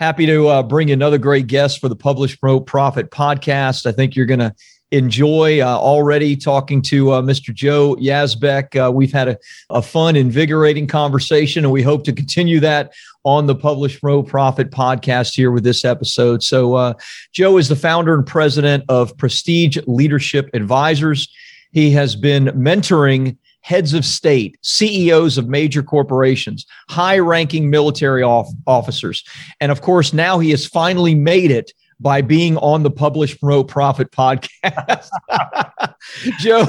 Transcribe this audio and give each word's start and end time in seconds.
happy 0.00 0.24
to 0.24 0.48
uh, 0.48 0.62
bring 0.62 0.90
another 0.90 1.18
great 1.18 1.46
guest 1.46 1.78
for 1.78 1.90
the 1.90 1.94
Publish 1.94 2.40
Promote 2.40 2.64
Profit 2.64 3.10
podcast. 3.10 3.84
I 3.84 3.92
think 3.92 4.16
you're 4.16 4.24
going 4.24 4.40
to 4.40 4.54
enjoy 4.92 5.60
uh, 5.60 5.66
already 5.66 6.36
talking 6.36 6.80
to 6.80 7.10
uh, 7.12 7.20
Mr. 7.20 7.52
Joe 7.52 7.96
Yazbek. 7.96 8.82
Uh, 8.82 8.90
we've 8.90 9.12
had 9.12 9.28
a, 9.28 9.38
a 9.68 9.82
fun, 9.82 10.16
invigorating 10.16 10.86
conversation, 10.86 11.64
and 11.64 11.72
we 11.72 11.82
hope 11.82 12.04
to 12.04 12.14
continue 12.14 12.60
that 12.60 12.94
on 13.24 13.46
the 13.46 13.54
Publish 13.54 14.00
Promote 14.00 14.26
Profit 14.26 14.70
podcast 14.70 15.34
here 15.34 15.50
with 15.50 15.64
this 15.64 15.84
episode. 15.84 16.42
So, 16.42 16.76
uh, 16.76 16.94
Joe 17.34 17.58
is 17.58 17.68
the 17.68 17.76
founder 17.76 18.14
and 18.14 18.26
president 18.26 18.84
of 18.88 19.14
Prestige 19.18 19.76
Leadership 19.86 20.48
Advisors. 20.54 21.30
He 21.72 21.90
has 21.90 22.16
been 22.16 22.46
mentoring 22.46 23.36
heads 23.60 23.94
of 23.94 24.04
state, 24.04 24.58
CEOs 24.62 25.38
of 25.38 25.48
major 25.48 25.82
corporations, 25.82 26.66
high 26.88 27.18
ranking 27.18 27.70
military 27.70 28.22
off- 28.22 28.52
officers. 28.66 29.24
And 29.60 29.70
of 29.70 29.80
course, 29.80 30.12
now 30.12 30.38
he 30.38 30.50
has 30.50 30.66
finally 30.66 31.14
made 31.14 31.50
it 31.50 31.72
by 32.00 32.22
being 32.22 32.56
on 32.58 32.82
the 32.82 32.90
Publish 32.90 33.38
Promote 33.38 33.68
Profit 33.68 34.10
podcast. 34.10 35.08
Joe, 36.38 36.64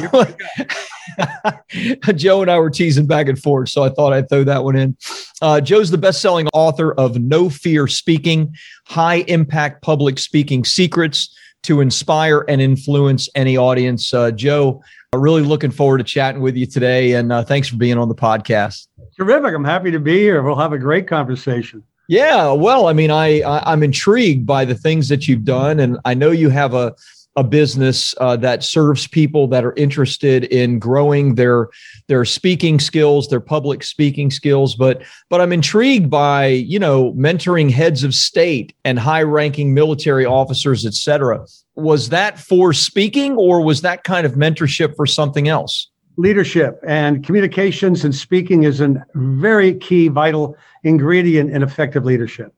Joe 2.16 2.42
and 2.42 2.52
I 2.52 2.60
were 2.60 2.70
teasing 2.70 3.08
back 3.08 3.28
and 3.28 3.42
forth, 3.42 3.70
so 3.70 3.84
I 3.84 3.90
thought 3.90 4.14
I'd 4.14 4.30
throw 4.30 4.44
that 4.44 4.64
one 4.64 4.76
in. 4.76 4.98
Uh, 5.42 5.62
Joe's 5.62 5.90
the 5.90 5.98
best-selling 5.98 6.48
author 6.54 6.94
of 6.94 7.18
No 7.20 7.50
Fear 7.50 7.88
Speaking: 7.88 8.54
High 8.86 9.24
Impact 9.28 9.82
Public 9.82 10.20
Speaking 10.20 10.66
Secrets 10.66 11.36
to 11.64 11.80
Inspire 11.80 12.44
and 12.48 12.62
Influence 12.62 13.30
Any 13.36 13.56
Audience. 13.56 14.14
Uh, 14.14 14.32
Joe, 14.32 14.84
Really 15.14 15.42
looking 15.42 15.72
forward 15.72 15.98
to 15.98 16.06
chatting 16.06 16.42
with 16.42 16.56
you 16.56 16.66
today. 16.66 17.16
And 17.16 17.34
uh, 17.34 17.44
thanks 17.44 17.68
for 17.68 17.76
being 17.76 17.98
on 17.98 18.08
the 18.08 18.16
podcast. 18.16 18.88
Terrific. 19.18 19.54
I'm 19.54 19.66
happy 19.66 19.92
to 19.92 20.00
be 20.00 20.18
here. 20.18 20.42
We'll 20.42 20.56
have 20.56 20.72
a 20.72 20.78
great 20.78 21.06
conversation. 21.06 21.84
Yeah. 22.08 22.54
Well, 22.54 22.88
I 22.88 22.94
mean, 22.94 23.12
I, 23.12 23.42
I 23.42 23.74
I'm 23.74 23.84
intrigued 23.84 24.46
by 24.46 24.64
the 24.64 24.74
things 24.74 25.10
that 25.10 25.28
you've 25.28 25.44
done, 25.44 25.82
and 25.82 26.00
I 26.06 26.14
know 26.14 26.32
you 26.32 26.48
have 26.50 26.74
a 26.74 26.96
a 27.36 27.44
business 27.44 28.14
uh, 28.20 28.38
that 28.38 28.64
serves 28.64 29.08
people 29.08 29.48
that 29.48 29.66
are 29.66 29.74
interested 29.74 30.46
in 30.46 30.80
growing 30.80 31.36
their 31.36 31.68
their 32.08 32.24
speaking 32.24 32.80
skills, 32.80 33.28
their 33.28 33.42
public 33.42 33.84
speaking 33.84 34.32
skills. 34.32 34.76
But 34.76 35.02
but 35.30 35.42
I'm 35.42 35.52
intrigued 35.52 36.10
by 36.10 36.48
you 36.48 36.80
know 36.80 37.12
mentoring 37.16 37.70
heads 37.70 38.06
of 38.06 38.14
state 38.14 38.74
and 38.86 38.98
high 38.98 39.24
ranking 39.24 39.74
military 39.74 40.26
officers, 40.26 40.86
et 40.86 40.94
cetera 40.94 41.46
was 41.82 42.10
that 42.10 42.40
for 42.40 42.74
speaking 42.74 43.36
or 43.36 43.62
was 43.62 43.82
that 43.82 44.04
kind 44.04 44.26
of 44.26 44.34
mentorship 44.34 44.96
for 44.96 45.06
something 45.06 45.48
else? 45.48 45.90
Leadership 46.18 46.80
and 46.86 47.26
communications 47.26 48.04
and 48.04 48.14
speaking 48.14 48.64
is 48.64 48.82
a 48.82 49.04
very 49.16 49.74
key, 49.76 50.08
vital 50.08 50.56
ingredient 50.84 51.52
in 51.52 51.64
effective 51.64 52.06
leadership. 52.06 52.54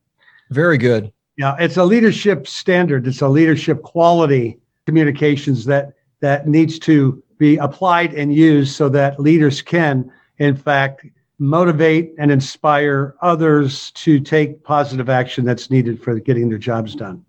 Very 0.49 0.77
good. 0.77 1.11
Yeah, 1.37 1.55
it's 1.59 1.77
a 1.77 1.83
leadership 1.83 2.47
standard. 2.47 3.07
It's 3.07 3.21
a 3.21 3.29
leadership 3.29 3.81
quality 3.81 4.59
communications 4.85 5.65
that 5.65 5.93
that 6.19 6.47
needs 6.47 6.79
to 6.79 7.21
be 7.37 7.57
applied 7.57 8.13
and 8.13 8.33
used 8.33 8.75
so 8.75 8.87
that 8.89 9.19
leaders 9.19 9.61
can, 9.61 10.09
in 10.37 10.55
fact, 10.55 11.05
motivate 11.39 12.13
and 12.17 12.31
inspire 12.31 13.15
others 13.21 13.91
to 13.91 14.19
take 14.19 14.63
positive 14.63 15.09
action 15.09 15.43
that's 15.43 15.69
needed 15.69 16.01
for 16.01 16.17
getting 16.19 16.47
their 16.47 16.57
jobs 16.57 16.95
done. 16.95 17.25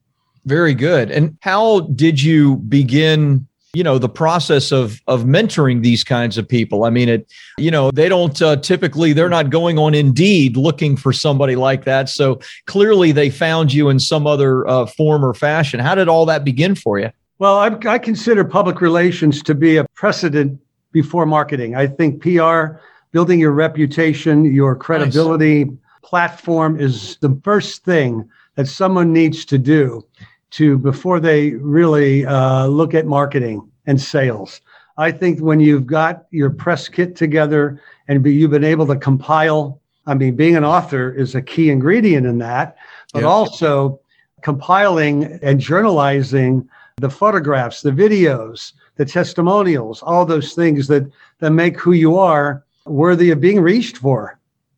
Very 0.46 0.74
good. 0.74 1.10
And 1.10 1.36
how 1.40 1.80
did 1.80 2.22
you 2.22 2.56
begin 2.56 3.46
you 3.72 3.82
know 3.82 3.98
the 3.98 4.08
process 4.08 4.70
of 4.70 5.00
of 5.08 5.24
mentoring 5.24 5.82
these 5.82 6.04
kinds 6.04 6.38
of 6.38 6.48
people? 6.48 6.84
I 6.84 6.90
mean 6.90 7.08
it 7.08 7.32
you 7.58 7.70
know 7.70 7.90
they 7.90 8.08
don't 8.08 8.40
uh, 8.40 8.56
typically 8.56 9.12
they're 9.12 9.28
not 9.28 9.50
going 9.50 9.78
on 9.78 9.94
indeed 9.94 10.56
looking 10.56 10.96
for 10.96 11.12
somebody 11.12 11.56
like 11.56 11.84
that. 11.84 12.08
So 12.08 12.40
clearly 12.66 13.10
they 13.12 13.30
found 13.30 13.72
you 13.72 13.88
in 13.88 13.98
some 13.98 14.26
other 14.26 14.66
uh, 14.68 14.86
form 14.86 15.24
or 15.24 15.34
fashion. 15.34 15.80
How 15.80 15.94
did 15.94 16.08
all 16.08 16.26
that 16.26 16.44
begin 16.44 16.74
for 16.74 16.98
you? 16.98 17.10
Well 17.38 17.58
I, 17.58 17.76
I 17.86 17.98
consider 17.98 18.44
public 18.44 18.80
relations 18.80 19.42
to 19.44 19.54
be 19.54 19.78
a 19.78 19.84
precedent 19.94 20.60
before 20.92 21.26
marketing. 21.26 21.74
I 21.74 21.86
think 21.86 22.20
pr 22.20 22.78
building 23.12 23.40
your 23.40 23.52
reputation 23.52 24.44
your 24.44 24.76
credibility 24.76 25.64
nice. 25.64 25.76
platform 26.02 26.78
is 26.78 27.16
the 27.22 27.40
first 27.42 27.84
thing 27.84 28.28
that 28.56 28.68
someone 28.68 29.12
needs 29.12 29.44
to 29.46 29.58
do 29.58 30.04
to 30.54 30.78
before 30.78 31.20
they 31.20 31.50
really 31.50 32.24
uh, 32.24 32.66
look 32.66 32.94
at 32.94 33.06
marketing 33.06 33.68
and 33.86 34.00
sales. 34.00 34.60
I 34.96 35.10
think 35.10 35.40
when 35.40 35.58
you've 35.58 35.86
got 35.86 36.26
your 36.30 36.50
press 36.50 36.88
kit 36.88 37.16
together 37.16 37.80
and 38.06 38.22
be, 38.22 38.32
you've 38.32 38.52
been 38.52 38.62
able 38.62 38.86
to 38.86 38.96
compile, 38.96 39.80
I 40.06 40.14
mean, 40.14 40.36
being 40.36 40.56
an 40.56 40.64
author 40.64 41.12
is 41.12 41.34
a 41.34 41.42
key 41.42 41.70
ingredient 41.70 42.26
in 42.26 42.38
that, 42.38 42.76
but 43.12 43.24
also 43.24 44.00
compiling 44.42 45.24
and 45.42 45.60
journalizing 45.60 46.68
the 46.96 47.10
photographs, 47.10 47.82
the 47.82 47.90
videos, 47.90 48.72
the 48.96 49.04
testimonials, 49.04 50.02
all 50.02 50.24
those 50.24 50.54
things 50.54 50.86
that 50.86 51.10
that 51.40 51.50
make 51.50 51.80
who 51.80 51.92
you 51.92 52.16
are 52.16 52.64
worthy 52.86 53.30
of 53.30 53.40
being 53.40 53.60
reached 53.60 53.96
for. 53.96 54.33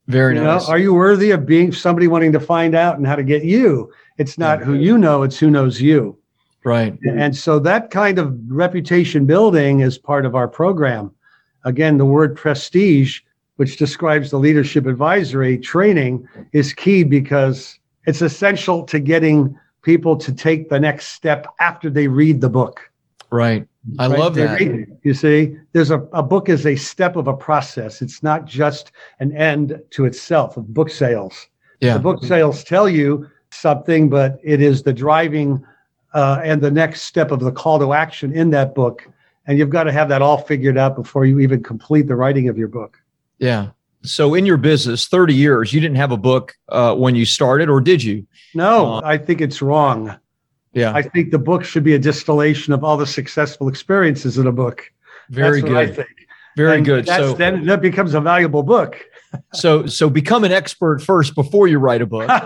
Very 0.07 0.37
you 0.37 0.43
nice. 0.43 0.67
Know, 0.67 0.73
are 0.73 0.79
you 0.79 0.95
worthy 0.95 1.31
of 1.33 1.47
being 1.47 1.73
somebody 1.73 2.07
wanting 2.07 2.33
to 2.33 2.41
find 2.41 2.75
out 2.75 2.97
and 2.97 3.07
how 3.07 3.17
to 3.17 3.25
get 3.25 3.45
you? 3.45 3.93
It's 4.19 4.39
not 4.39 4.63
who 4.63 4.75
you 4.75 4.97
know, 4.97 5.23
it's 5.23 5.39
who 5.39 5.51
knows 5.51 5.81
you. 5.81 6.17
Right. 6.65 6.99
And 7.03 7.37
so 7.37 7.59
that 7.61 7.91
kind 7.91 8.19
of 8.19 8.37
reputation 8.49 9.25
building 9.27 9.81
is 9.81 9.99
part 9.99 10.27
of 10.27 10.35
our 10.35 10.49
program. 10.49 11.13
Again, 11.65 11.99
the 11.99 12.05
word 12.05 12.37
prestige, 12.37 13.21
which 13.57 13.77
describes 13.77 14.31
the 14.31 14.39
leadership 14.39 14.87
advisory 14.87 15.59
training, 15.59 16.27
is 16.53 16.73
key 16.73 17.05
because 17.05 17.79
it's 18.07 18.23
essential 18.23 18.85
to 18.85 18.99
getting 18.99 19.57
people 19.83 20.17
to 20.17 20.33
take 20.33 20.69
the 20.69 20.81
next 20.81 21.09
step 21.09 21.47
after 21.61 21.89
they 21.89 22.09
read 22.09 22.41
the 22.41 22.49
book. 22.49 22.91
Right. 23.31 23.67
I 23.99 24.09
right? 24.09 24.19
love 24.19 24.35
that. 24.35 24.87
You 25.03 25.15
see, 25.15 25.57
there's 25.73 25.91
a, 25.91 26.01
a 26.13 26.23
book 26.23 26.49
is 26.49 26.67
a 26.67 26.77
step 26.77 27.17
of 27.17 27.29
a 27.29 27.35
process. 27.35 28.03
It's 28.03 28.23
not 28.23 28.45
just 28.45 28.93
an 29.21 29.37
end 29.37 29.81
to 29.91 30.05
itself 30.05 30.57
of 30.57 30.73
book 30.75 30.91
sales. 30.91 31.47
Yeah. 31.81 31.95
The 31.95 32.01
book 32.01 32.25
sales 32.25 32.65
tell 32.65 32.89
you 32.89 33.29
something, 33.51 34.09
but 34.09 34.39
it 34.43 34.61
is 34.61 34.83
the 34.83 34.93
driving 34.93 35.65
uh, 36.15 36.41
and 36.43 36.61
the 36.61 36.71
next 36.71 37.03
step 37.03 37.31
of 37.31 37.41
the 37.41 37.53
call 37.53 37.79
to 37.79 37.93
action 37.93 38.33
in 38.33 38.51
that 38.51 38.75
book. 38.75 39.09
And 39.47 39.59
you've 39.59 39.71
got 39.71 39.85
to 39.85 39.93
have 39.93 40.09
that 40.09 40.23
all 40.23 40.39
figured 40.39 40.77
out 40.77 40.97
before 40.97 41.25
you 41.25 41.39
even 41.41 41.63
complete 41.63 42.09
the 42.09 42.17
writing 42.17 42.49
of 42.49 42.59
your 42.59 42.69
book. 42.69 42.99
Yeah. 43.39 43.71
So 44.03 44.35
in 44.35 44.47
your 44.47 44.57
business, 44.57 45.09
30 45.09 45.35
years, 45.35 45.73
you 45.73 45.81
didn't 45.81 45.97
have 45.97 46.13
a 46.13 46.17
book 46.17 46.57
uh, 46.69 46.95
when 46.95 47.15
you 47.15 47.25
started, 47.25 47.69
or 47.69 47.81
did 47.81 48.03
you? 48.03 48.27
No, 48.55 48.95
uh, 48.95 49.01
I 49.05 49.19
think 49.19 49.41
it's 49.41 49.61
wrong. 49.61 50.17
Yeah. 50.77 50.93
I 50.95 51.03
think 51.03 51.31
the 51.31 51.39
book 51.39 51.65
should 51.65 51.83
be 51.83 51.95
a 51.95 51.99
distillation 51.99 52.73
of 52.73 52.85
all 52.85 52.97
the 52.97 53.07
successful 53.07 53.69
experiences 53.69 54.39
in 54.39 54.47
a 54.47 54.53
book. 54.53 54.93
Very 55.31 55.61
that's 55.61 55.73
good. 55.73 55.77
I 55.77 55.87
think. 55.93 56.09
Very 56.57 56.77
and 56.77 56.87
good. 56.87 57.07
So 57.07 57.35
then 57.35 57.67
that 57.67 57.81
becomes 57.81 58.15
a 58.15 58.21
valuable 58.21 58.63
book 58.63 59.05
so 59.53 59.87
so 59.87 60.09
become 60.09 60.45
an 60.45 60.53
expert 60.53 61.03
first 61.03 61.35
before 61.35 61.69
you 61.69 61.79
write 61.79 62.03
a 62.03 62.07
book. 62.07 62.31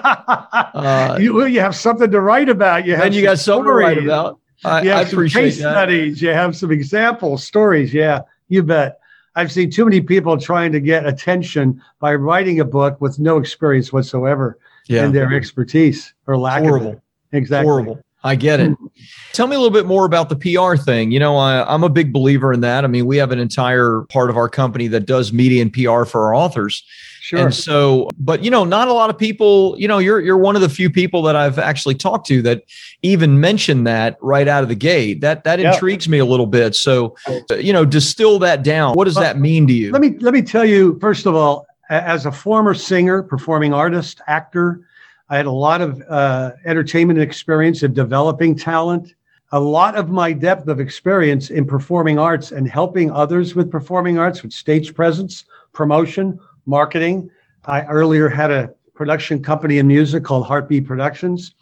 Uh, 0.72 1.18
you, 1.20 1.44
you 1.46 1.60
have 1.60 1.74
something 1.74 2.10
to 2.10 2.20
write 2.20 2.48
about. 2.48 2.86
You 2.86 2.94
have 2.94 3.06
and 3.06 3.14
you 3.14 3.22
got 3.22 3.38
something 3.38 3.64
to 3.64 3.72
write 3.72 3.98
about. 3.98 4.38
I, 4.64 4.82
you 4.82 4.90
have 4.90 5.06
I 5.06 5.10
some 5.10 5.28
case 5.28 5.58
that. 5.58 5.72
studies. 5.72 6.22
You 6.22 6.30
have 6.30 6.56
some 6.56 6.70
examples, 6.70 7.44
stories. 7.44 7.92
Yeah, 7.92 8.22
you 8.48 8.62
bet. 8.62 8.98
I've 9.34 9.50
seen 9.52 9.70
too 9.70 9.84
many 9.84 10.00
people 10.00 10.38
trying 10.38 10.72
to 10.72 10.80
get 10.80 11.06
attention 11.06 11.82
by 11.98 12.14
writing 12.14 12.60
a 12.60 12.64
book 12.64 13.00
with 13.00 13.18
no 13.18 13.38
experience 13.38 13.92
whatsoever 13.92 14.58
yeah. 14.86 15.04
in 15.04 15.12
their 15.12 15.32
expertise 15.32 16.14
or 16.26 16.36
lack 16.36 16.62
Horrible. 16.62 16.88
of 16.88 16.94
it. 16.94 17.02
Exactly. 17.32 17.66
Horrible. 17.66 18.00
I 18.22 18.34
get 18.34 18.60
it. 18.60 18.72
Hmm. 18.72 18.86
Tell 19.32 19.46
me 19.46 19.56
a 19.56 19.58
little 19.58 19.72
bit 19.72 19.86
more 19.86 20.04
about 20.04 20.28
the 20.28 20.36
PR 20.36 20.76
thing. 20.76 21.10
You 21.10 21.18
know, 21.18 21.36
I, 21.36 21.72
am 21.72 21.84
a 21.84 21.88
big 21.88 22.12
believer 22.12 22.52
in 22.52 22.60
that. 22.60 22.84
I 22.84 22.86
mean, 22.86 23.06
we 23.06 23.16
have 23.16 23.32
an 23.32 23.38
entire 23.38 24.02
part 24.10 24.28
of 24.28 24.36
our 24.36 24.48
company 24.48 24.88
that 24.88 25.06
does 25.06 25.32
media 25.32 25.62
and 25.62 25.72
PR 25.72 26.04
for 26.04 26.26
our 26.26 26.34
authors. 26.34 26.84
Sure. 27.22 27.38
And 27.38 27.54
so, 27.54 28.10
but 28.18 28.42
you 28.42 28.50
know, 28.50 28.64
not 28.64 28.88
a 28.88 28.92
lot 28.92 29.08
of 29.08 29.16
people. 29.16 29.76
You 29.78 29.86
know, 29.86 29.98
you're 29.98 30.20
you're 30.20 30.36
one 30.36 30.56
of 30.56 30.62
the 30.62 30.68
few 30.68 30.90
people 30.90 31.22
that 31.22 31.36
I've 31.36 31.58
actually 31.58 31.94
talked 31.94 32.26
to 32.26 32.42
that 32.42 32.64
even 33.02 33.40
mentioned 33.40 33.86
that 33.86 34.18
right 34.20 34.48
out 34.48 34.62
of 34.62 34.68
the 34.68 34.74
gate. 34.74 35.20
That 35.20 35.44
that 35.44 35.60
yep. 35.60 35.74
intrigues 35.74 36.08
me 36.08 36.18
a 36.18 36.24
little 36.24 36.46
bit. 36.46 36.74
So, 36.74 37.14
you 37.56 37.72
know, 37.72 37.84
distill 37.84 38.40
that 38.40 38.64
down. 38.64 38.94
What 38.94 39.04
does 39.04 39.14
that 39.14 39.38
mean 39.38 39.66
to 39.68 39.72
you? 39.72 39.92
Let 39.92 40.02
me 40.02 40.16
let 40.18 40.34
me 40.34 40.42
tell 40.42 40.64
you 40.64 40.98
first 40.98 41.24
of 41.24 41.36
all, 41.36 41.66
as 41.88 42.26
a 42.26 42.32
former 42.32 42.74
singer, 42.74 43.22
performing 43.22 43.72
artist, 43.72 44.20
actor 44.26 44.86
I 45.30 45.36
had 45.36 45.46
a 45.46 45.52
lot 45.52 45.80
of 45.80 46.02
uh, 46.08 46.52
entertainment 46.66 47.20
experience 47.20 47.84
of 47.84 47.94
developing 47.94 48.56
talent. 48.56 49.14
a 49.52 49.60
lot 49.60 49.96
of 49.96 50.10
my 50.10 50.32
depth 50.32 50.68
of 50.68 50.78
experience 50.78 51.50
in 51.50 51.64
performing 51.64 52.18
arts 52.18 52.52
and 52.52 52.68
helping 52.68 53.10
others 53.10 53.54
with 53.54 53.70
performing 53.70 54.18
arts, 54.18 54.42
with 54.42 54.52
stage 54.52 54.94
presence, 54.94 55.44
promotion, 55.72 56.38
marketing. 56.66 57.28
I 57.64 57.82
earlier 57.82 58.28
had 58.28 58.50
a 58.50 58.72
production 58.94 59.42
company 59.42 59.78
in 59.78 59.88
music 59.88 60.22
called 60.24 60.46
Heartbeat 60.46 60.86
Productions. 60.86 61.54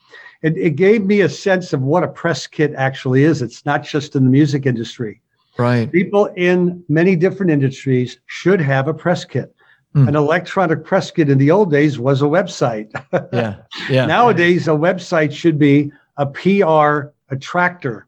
It, 0.42 0.56
it 0.56 0.76
gave 0.76 1.06
me 1.06 1.22
a 1.22 1.28
sense 1.28 1.72
of 1.72 1.80
what 1.82 2.04
a 2.04 2.08
press 2.08 2.46
kit 2.46 2.74
actually 2.76 3.24
is. 3.24 3.40
It's 3.42 3.64
not 3.64 3.82
just 3.84 4.14
in 4.16 4.24
the 4.24 4.30
music 4.30 4.66
industry. 4.66 5.20
Right. 5.58 5.90
People 5.90 6.26
in 6.36 6.84
many 6.88 7.16
different 7.16 7.50
industries 7.50 8.18
should 8.26 8.60
have 8.60 8.86
a 8.86 8.94
press 8.94 9.24
kit. 9.24 9.54
Mm. 9.98 10.08
An 10.08 10.16
electronic 10.16 10.84
press 10.84 11.10
kit 11.10 11.28
in 11.28 11.38
the 11.38 11.50
old 11.50 11.70
days 11.70 11.98
was 11.98 12.22
a 12.22 12.26
website. 12.26 12.90
yeah. 13.32 13.56
Yeah. 13.90 14.06
Nowadays, 14.06 14.68
a 14.68 14.72
website 14.72 15.32
should 15.32 15.58
be 15.58 15.90
a 16.16 16.26
PR 16.26 17.08
attractor. 17.30 18.06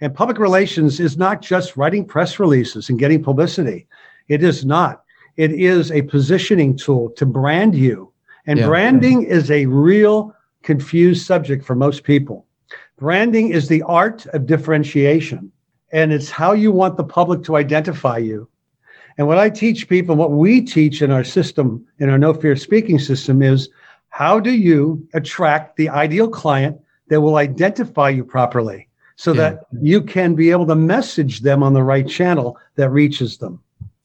And 0.00 0.14
public 0.14 0.38
relations 0.38 0.98
is 0.98 1.16
not 1.16 1.42
just 1.42 1.76
writing 1.76 2.04
press 2.04 2.40
releases 2.40 2.88
and 2.88 2.98
getting 2.98 3.22
publicity. 3.22 3.86
It 4.28 4.42
is 4.42 4.64
not. 4.64 5.04
It 5.36 5.52
is 5.52 5.92
a 5.92 6.02
positioning 6.02 6.76
tool 6.76 7.10
to 7.10 7.24
brand 7.24 7.74
you. 7.74 8.12
And 8.46 8.58
yeah. 8.58 8.66
branding 8.66 9.22
is 9.22 9.50
a 9.50 9.66
real 9.66 10.34
confused 10.62 11.26
subject 11.26 11.64
for 11.64 11.76
most 11.76 12.02
people. 12.02 12.46
Branding 12.98 13.50
is 13.50 13.68
the 13.68 13.82
art 13.82 14.26
of 14.26 14.46
differentiation, 14.46 15.52
and 15.92 16.12
it's 16.12 16.30
how 16.30 16.52
you 16.52 16.72
want 16.72 16.96
the 16.96 17.04
public 17.04 17.42
to 17.44 17.56
identify 17.56 18.18
you. 18.18 18.48
And 19.18 19.26
what 19.26 19.38
I 19.38 19.50
teach 19.50 19.88
people, 19.88 20.16
what 20.16 20.32
we 20.32 20.60
teach 20.60 21.02
in 21.02 21.10
our 21.10 21.24
system, 21.24 21.86
in 21.98 22.08
our 22.08 22.18
no 22.18 22.32
fear 22.34 22.56
speaking 22.56 22.98
system, 22.98 23.42
is 23.42 23.68
how 24.08 24.40
do 24.40 24.52
you 24.52 25.06
attract 25.14 25.76
the 25.76 25.88
ideal 25.88 26.28
client 26.28 26.80
that 27.08 27.20
will 27.20 27.36
identify 27.36 28.08
you 28.08 28.24
properly 28.24 28.88
so 29.16 29.32
yeah. 29.32 29.40
that 29.50 29.66
you 29.80 30.02
can 30.02 30.34
be 30.34 30.50
able 30.50 30.66
to 30.66 30.74
message 30.74 31.40
them 31.40 31.62
on 31.62 31.74
the 31.74 31.82
right 31.82 32.08
channel 32.08 32.58
that 32.76 32.90
reaches 32.90 33.38
them. 33.38 33.60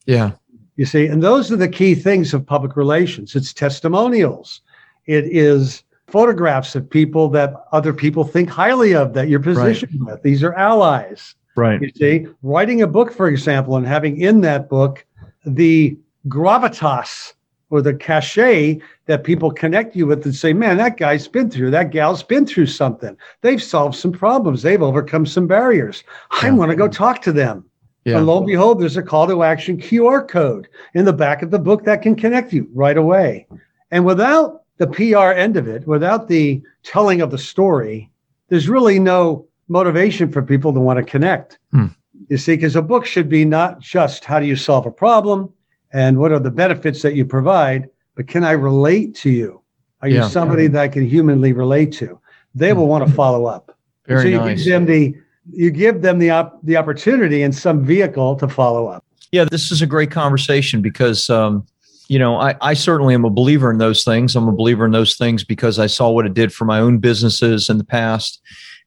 Yeah. 0.06 0.32
You 0.76 0.86
see, 0.86 1.06
and 1.06 1.22
those 1.22 1.50
are 1.50 1.56
the 1.56 1.68
key 1.68 1.94
things 1.94 2.32
of 2.32 2.46
public 2.46 2.76
relations. 2.76 3.34
It's 3.34 3.52
testimonials. 3.52 4.60
It 5.06 5.24
is 5.24 5.82
photographs 6.06 6.74
of 6.74 6.88
people 6.88 7.28
that 7.30 7.52
other 7.72 7.92
people 7.92 8.24
think 8.24 8.48
highly 8.48 8.94
of 8.94 9.12
that 9.14 9.28
you're 9.28 9.40
positioned 9.40 10.00
right. 10.00 10.12
with. 10.12 10.22
These 10.22 10.42
are 10.42 10.54
allies. 10.54 11.34
Right. 11.58 11.82
You 11.82 11.90
see, 11.90 12.26
writing 12.42 12.82
a 12.82 12.86
book, 12.86 13.12
for 13.12 13.26
example, 13.26 13.76
and 13.76 13.84
having 13.84 14.20
in 14.20 14.42
that 14.42 14.68
book 14.68 15.04
the 15.44 15.98
gravitas 16.28 17.32
or 17.70 17.82
the 17.82 17.94
cachet 17.94 18.80
that 19.06 19.24
people 19.24 19.50
connect 19.50 19.96
you 19.96 20.06
with 20.06 20.24
and 20.24 20.34
say, 20.34 20.52
man, 20.52 20.76
that 20.76 20.98
guy's 20.98 21.26
been 21.26 21.50
through, 21.50 21.72
that 21.72 21.90
gal's 21.90 22.22
been 22.22 22.46
through 22.46 22.66
something. 22.66 23.16
They've 23.40 23.62
solved 23.62 23.96
some 23.96 24.12
problems. 24.12 24.62
They've 24.62 24.80
overcome 24.80 25.26
some 25.26 25.48
barriers. 25.48 26.04
I 26.30 26.50
want 26.52 26.70
to 26.70 26.76
go 26.76 26.86
talk 26.86 27.22
to 27.22 27.32
them. 27.32 27.64
Yeah. 28.04 28.18
And 28.18 28.26
lo 28.26 28.38
and 28.38 28.46
behold, 28.46 28.80
there's 28.80 28.96
a 28.96 29.02
call 29.02 29.26
to 29.26 29.42
action 29.42 29.78
QR 29.78 30.26
code 30.26 30.68
in 30.94 31.04
the 31.04 31.12
back 31.12 31.42
of 31.42 31.50
the 31.50 31.58
book 31.58 31.84
that 31.84 32.02
can 32.02 32.14
connect 32.14 32.52
you 32.52 32.68
right 32.72 32.96
away. 32.96 33.48
And 33.90 34.06
without 34.06 34.62
the 34.76 34.86
PR 34.86 35.32
end 35.32 35.56
of 35.56 35.66
it, 35.66 35.88
without 35.88 36.28
the 36.28 36.62
telling 36.84 37.20
of 37.20 37.32
the 37.32 37.38
story, 37.38 38.10
there's 38.48 38.68
really 38.68 39.00
no 39.00 39.48
motivation 39.68 40.32
for 40.32 40.42
people 40.42 40.72
to 40.72 40.80
want 40.80 40.98
to 40.98 41.02
connect. 41.02 41.58
Hmm. 41.72 41.86
You 42.28 42.36
see, 42.36 42.56
because 42.56 42.76
a 42.76 42.82
book 42.82 43.06
should 43.06 43.28
be 43.28 43.44
not 43.44 43.80
just 43.80 44.24
how 44.24 44.40
do 44.40 44.46
you 44.46 44.56
solve 44.56 44.86
a 44.86 44.90
problem 44.90 45.52
and 45.92 46.18
what 46.18 46.32
are 46.32 46.38
the 46.38 46.50
benefits 46.50 47.02
that 47.02 47.14
you 47.14 47.24
provide, 47.24 47.88
but 48.14 48.26
can 48.26 48.44
I 48.44 48.52
relate 48.52 49.14
to 49.16 49.30
you? 49.30 49.62
Are 50.02 50.08
you 50.08 50.16
yeah. 50.16 50.28
somebody 50.28 50.66
that 50.68 50.80
I 50.80 50.88
can 50.88 51.08
humanly 51.08 51.52
relate 51.52 51.92
to? 51.94 52.20
They 52.54 52.72
will 52.72 52.88
want 52.88 53.06
to 53.06 53.12
follow 53.12 53.46
up. 53.46 53.76
Very 54.06 54.22
so 54.22 54.28
you 54.28 54.36
nice. 54.38 54.64
give 54.64 54.72
them 54.72 54.86
the 54.86 55.14
you 55.50 55.70
give 55.70 56.02
them 56.02 56.18
the 56.18 56.30
op- 56.30 56.58
the 56.62 56.76
opportunity 56.76 57.42
in 57.42 57.52
some 57.52 57.84
vehicle 57.84 58.36
to 58.36 58.48
follow 58.48 58.86
up. 58.86 59.04
Yeah, 59.32 59.44
this 59.44 59.70
is 59.70 59.82
a 59.82 59.86
great 59.86 60.10
conversation 60.10 60.82
because 60.82 61.30
um, 61.30 61.66
you 62.08 62.18
know, 62.18 62.36
I, 62.36 62.56
I 62.60 62.74
certainly 62.74 63.14
am 63.14 63.24
a 63.24 63.30
believer 63.30 63.70
in 63.70 63.78
those 63.78 64.02
things. 64.02 64.34
I'm 64.34 64.48
a 64.48 64.52
believer 64.52 64.86
in 64.86 64.92
those 64.92 65.16
things 65.16 65.44
because 65.44 65.78
I 65.78 65.86
saw 65.86 66.10
what 66.10 66.24
it 66.24 66.34
did 66.34 66.52
for 66.52 66.64
my 66.64 66.80
own 66.80 66.98
businesses 66.98 67.68
in 67.68 67.76
the 67.76 67.84
past. 67.84 68.40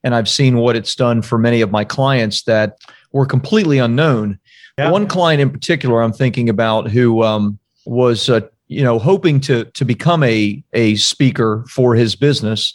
And 0.04 0.14
I've 0.14 0.28
seen 0.28 0.56
what 0.56 0.76
it's 0.76 0.94
done 0.94 1.22
for 1.22 1.38
many 1.38 1.60
of 1.60 1.70
my 1.70 1.84
clients 1.84 2.42
that 2.44 2.78
were 3.12 3.26
completely 3.26 3.78
unknown. 3.78 4.38
Yeah. 4.78 4.90
One 4.90 5.06
client 5.06 5.40
in 5.40 5.50
particular, 5.50 6.02
I'm 6.02 6.12
thinking 6.12 6.48
about 6.48 6.90
who 6.90 7.22
um, 7.22 7.58
was, 7.84 8.28
uh, 8.28 8.40
you 8.68 8.82
know, 8.82 8.98
hoping 8.98 9.40
to 9.40 9.64
to 9.64 9.84
become 9.84 10.22
a 10.22 10.62
a 10.72 10.96
speaker 10.96 11.64
for 11.68 11.94
his 11.94 12.16
business. 12.16 12.74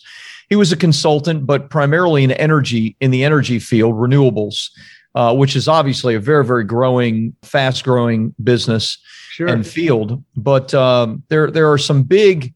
He 0.50 0.56
was 0.56 0.72
a 0.72 0.78
consultant, 0.78 1.46
but 1.46 1.70
primarily 1.70 2.24
in 2.24 2.32
energy 2.32 2.96
in 3.00 3.12
the 3.12 3.24
energy 3.24 3.60
field, 3.60 3.96
renewables, 3.96 4.70
uh, 5.16 5.36
which 5.36 5.56
is 5.56 5.68
obviously 5.68 6.14
a 6.16 6.20
very 6.20 6.46
very 6.46 6.64
growing, 6.64 7.36
fast 7.42 7.84
growing 7.84 8.34
business 8.44 9.00
sure. 9.32 9.48
and 9.48 9.66
field. 9.66 10.24
But 10.36 10.74
um, 10.74 11.24
there 11.30 11.50
there 11.50 11.72
are 11.72 11.80
some 11.80 12.04
big 12.04 12.54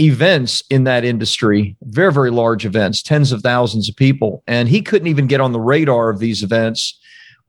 events 0.00 0.62
in 0.70 0.84
that 0.84 1.04
industry, 1.04 1.76
very 1.82 2.12
very 2.12 2.30
large 2.30 2.64
events, 2.64 3.02
tens 3.02 3.32
of 3.32 3.42
thousands 3.42 3.88
of 3.88 3.96
people, 3.96 4.42
and 4.46 4.68
he 4.68 4.82
couldn't 4.82 5.08
even 5.08 5.26
get 5.26 5.40
on 5.40 5.52
the 5.52 5.60
radar 5.60 6.10
of 6.10 6.18
these 6.18 6.42
events 6.42 6.98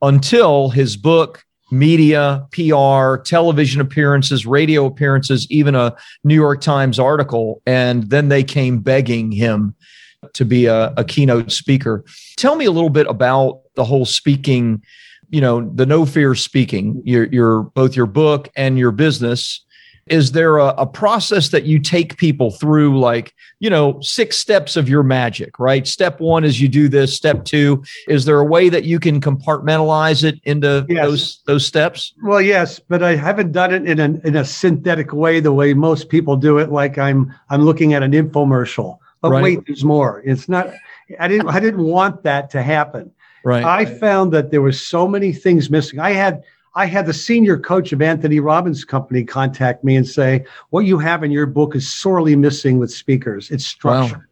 until 0.01 0.69
his 0.69 0.98
book 0.98 1.44
media, 1.71 2.45
PR, 2.51 3.15
television 3.24 3.80
appearances, 3.80 4.45
radio 4.45 4.86
appearances, 4.86 5.48
even 5.50 5.74
a 5.74 5.95
New 6.24 6.36
York 6.36 6.59
Times 6.59 7.00
article. 7.00 7.62
And 7.65 8.09
then 8.09 8.27
they 8.27 8.44
came 8.44 8.80
begging 8.80 9.31
him 9.31 9.74
to 10.33 10.44
be 10.44 10.65
a, 10.65 10.94
a, 10.98 11.06
keynote 11.06 11.51
speaker. 11.51 12.03
Tell 12.36 12.56
me 12.56 12.65
a 12.65 12.71
little 12.71 12.89
bit 12.89 13.07
about 13.07 13.62
the 13.75 13.86
whole 13.86 14.06
speaking 14.06 14.83
you 15.31 15.39
know 15.42 15.68
the 15.74 15.86
no 15.86 16.06
fear 16.06 16.36
speaking 16.36 17.01
your 17.06 17.25
your 17.27 17.63
both 17.63 17.95
your 17.95 18.06
book 18.06 18.50
and 18.56 18.77
your 18.77 18.92
business 18.92 19.65
is 20.07 20.31
there 20.31 20.57
a, 20.57 20.68
a, 20.77 20.86
process 20.86 21.50
that 21.50 21.63
you 21.63 21.80
take 21.80 22.18
people 22.18 22.51
through 22.51 23.00
like 23.00 23.33
you 23.59 23.69
know 23.69 24.00
six 24.01 24.38
steps 24.38 24.75
of 24.75 24.89
your 24.89 25.03
magic 25.03 25.57
right 25.59 25.88
step 25.88 26.19
one 26.19 26.44
is 26.44 26.59
you 26.59 26.68
do 26.68 26.89
this 26.89 27.15
step 27.15 27.45
two 27.45 27.83
is 28.07 28.25
there 28.25 28.39
a 28.39 28.45
way 28.45 28.69
that 28.69 28.83
you 28.83 29.00
can 29.00 29.21
compartmentalize 29.21 30.24
it 30.24 30.39
into 30.44 30.86
yes. 30.89 31.06
those 31.06 31.42
those 31.45 31.65
steps 31.65 32.13
well 32.24 32.42
yes 32.42 32.80
but 32.80 33.01
i 33.01 33.15
haven't 33.15 33.51
done 33.51 33.74
it 33.74 33.88
in 33.88 34.00
a, 34.00 34.27
in 34.27 34.36
a 34.36 34.45
synthetic 34.45 35.13
way 35.13 35.39
the 35.39 35.53
way 35.53 35.74
most 35.74 36.09
people 36.09 36.36
do 36.36 36.57
it 36.57 36.71
like 36.71 36.98
i'm 36.98 37.33
i'm 37.50 37.63
looking 37.63 37.94
at 37.94 38.03
an 38.03 38.12
infomercial 38.12 38.98
but 39.21 39.31
right. 39.31 39.44
wait 39.44 39.59
there's 39.68 39.83
more 39.83 40.21
it's 40.25 40.50
not 40.50 40.71
i 41.19 41.27
didn't 41.27 41.48
i 41.48 41.59
didn't 41.59 41.83
want 41.83 42.24
that 42.24 42.50
to 42.50 42.62
happen 42.62 43.12
Right. 43.43 43.63
I 43.63 43.86
found 43.86 44.31
that 44.34 44.51
there 44.51 44.62
were 44.62 44.72
so 44.72 45.08
many 45.08 45.34
things 45.34 45.70
missing. 45.70 46.00
I 46.00 46.12
had 46.12 46.43
I 46.74 46.86
had 46.86 47.06
the 47.06 47.13
senior 47.13 47.58
coach 47.58 47.92
of 47.92 48.01
Anthony 48.01 48.40
Robbins' 48.40 48.86
company 48.86 49.24
contact 49.24 49.84
me 49.84 49.96
and 49.96 50.08
say, 50.08 50.46
"What 50.70 50.86
you 50.86 50.98
have 51.00 51.24
in 51.24 51.32
your 51.32 51.46
book 51.46 51.75
is 51.75 51.92
sorely 51.92 52.36
missing 52.36 52.80
with 52.80 52.92
speakers. 52.92 53.51
It's 53.51 53.66
structure." 53.66 54.18
Wow. 54.18 54.24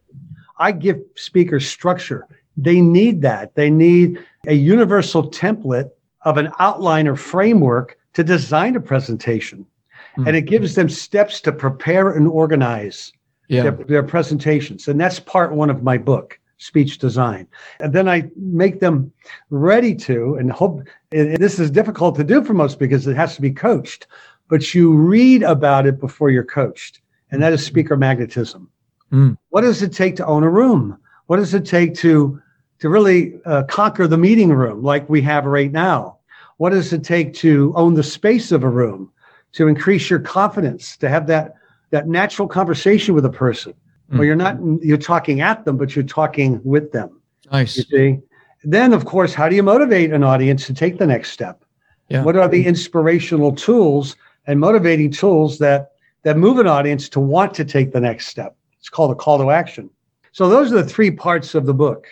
I 0.58 0.72
give 0.72 1.00
speakers 1.16 1.66
structure. 1.66 2.26
They 2.56 2.80
need 2.80 3.22
that. 3.22 3.54
They 3.54 3.70
need 3.70 4.18
a 4.46 4.54
universal 4.54 5.30
template 5.30 5.90
of 6.22 6.36
an 6.36 6.50
outline 6.58 7.08
or 7.08 7.16
framework 7.16 7.98
to 8.14 8.24
design 8.24 8.76
a 8.76 8.80
presentation. 8.80 9.66
Mm-hmm. 10.12 10.26
And 10.26 10.36
it 10.36 10.42
gives 10.42 10.74
them 10.74 10.88
steps 10.88 11.40
to 11.42 11.52
prepare 11.52 12.10
and 12.10 12.26
organize 12.26 13.12
yeah. 13.48 13.62
their, 13.62 13.72
their 13.72 14.02
presentations. 14.02 14.88
And 14.88 15.00
that's 15.00 15.20
part 15.20 15.52
one 15.52 15.70
of 15.70 15.82
my 15.82 15.98
book 15.98 16.39
speech 16.60 16.98
design. 16.98 17.48
And 17.80 17.92
then 17.92 18.08
I 18.08 18.30
make 18.36 18.80
them 18.80 19.10
ready 19.48 19.94
to, 19.96 20.34
and 20.34 20.52
hope 20.52 20.86
and 21.10 21.36
this 21.38 21.58
is 21.58 21.70
difficult 21.70 22.14
to 22.16 22.24
do 22.24 22.44
for 22.44 22.52
most 22.52 22.78
because 22.78 23.06
it 23.06 23.16
has 23.16 23.34
to 23.34 23.40
be 23.40 23.50
coached, 23.50 24.06
but 24.48 24.74
you 24.74 24.92
read 24.92 25.42
about 25.42 25.86
it 25.86 25.98
before 25.98 26.30
you're 26.30 26.44
coached. 26.44 27.00
And 27.30 27.42
that 27.42 27.52
is 27.52 27.64
speaker 27.64 27.96
magnetism. 27.96 28.68
Mm. 29.10 29.38
What 29.48 29.62
does 29.62 29.82
it 29.82 29.92
take 29.92 30.16
to 30.16 30.26
own 30.26 30.44
a 30.44 30.50
room? 30.50 30.98
What 31.26 31.38
does 31.38 31.54
it 31.54 31.64
take 31.64 31.94
to, 31.94 32.40
to 32.80 32.88
really 32.88 33.40
uh, 33.46 33.62
conquer 33.64 34.06
the 34.06 34.18
meeting 34.18 34.50
room 34.50 34.82
like 34.82 35.08
we 35.08 35.22
have 35.22 35.46
right 35.46 35.72
now? 35.72 36.18
What 36.58 36.70
does 36.70 36.92
it 36.92 37.02
take 37.02 37.32
to 37.34 37.72
own 37.74 37.94
the 37.94 38.02
space 38.02 38.52
of 38.52 38.64
a 38.64 38.68
room, 38.68 39.10
to 39.52 39.66
increase 39.66 40.10
your 40.10 40.18
confidence, 40.18 40.96
to 40.98 41.08
have 41.08 41.26
that, 41.28 41.54
that 41.90 42.06
natural 42.06 42.46
conversation 42.46 43.14
with 43.14 43.24
a 43.24 43.30
person? 43.30 43.72
Mm. 44.10 44.18
Well, 44.18 44.24
you're 44.24 44.36
not 44.36 44.58
you're 44.82 44.98
talking 44.98 45.40
at 45.40 45.64
them, 45.64 45.76
but 45.76 45.94
you're 45.94 46.04
talking 46.04 46.60
with 46.64 46.92
them. 46.92 47.20
Nice. 47.50 47.76
You 47.76 47.82
see. 47.84 48.18
Then, 48.62 48.92
of 48.92 49.06
course, 49.06 49.32
how 49.32 49.48
do 49.48 49.56
you 49.56 49.62
motivate 49.62 50.12
an 50.12 50.22
audience 50.22 50.66
to 50.66 50.74
take 50.74 50.98
the 50.98 51.06
next 51.06 51.30
step? 51.30 51.64
Yeah. 52.08 52.22
What 52.24 52.36
are 52.36 52.48
the 52.48 52.66
inspirational 52.66 53.54
tools 53.54 54.16
and 54.46 54.60
motivating 54.60 55.10
tools 55.10 55.58
that 55.58 55.92
that 56.22 56.36
move 56.36 56.58
an 56.58 56.66
audience 56.66 57.08
to 57.10 57.20
want 57.20 57.54
to 57.54 57.64
take 57.64 57.92
the 57.92 58.00
next 58.00 58.26
step? 58.26 58.56
It's 58.78 58.88
called 58.88 59.12
a 59.12 59.14
call 59.14 59.38
to 59.38 59.50
action. 59.50 59.88
So 60.32 60.48
those 60.48 60.72
are 60.72 60.82
the 60.82 60.88
three 60.88 61.10
parts 61.10 61.54
of 61.54 61.66
the 61.66 61.74
book. 61.74 62.06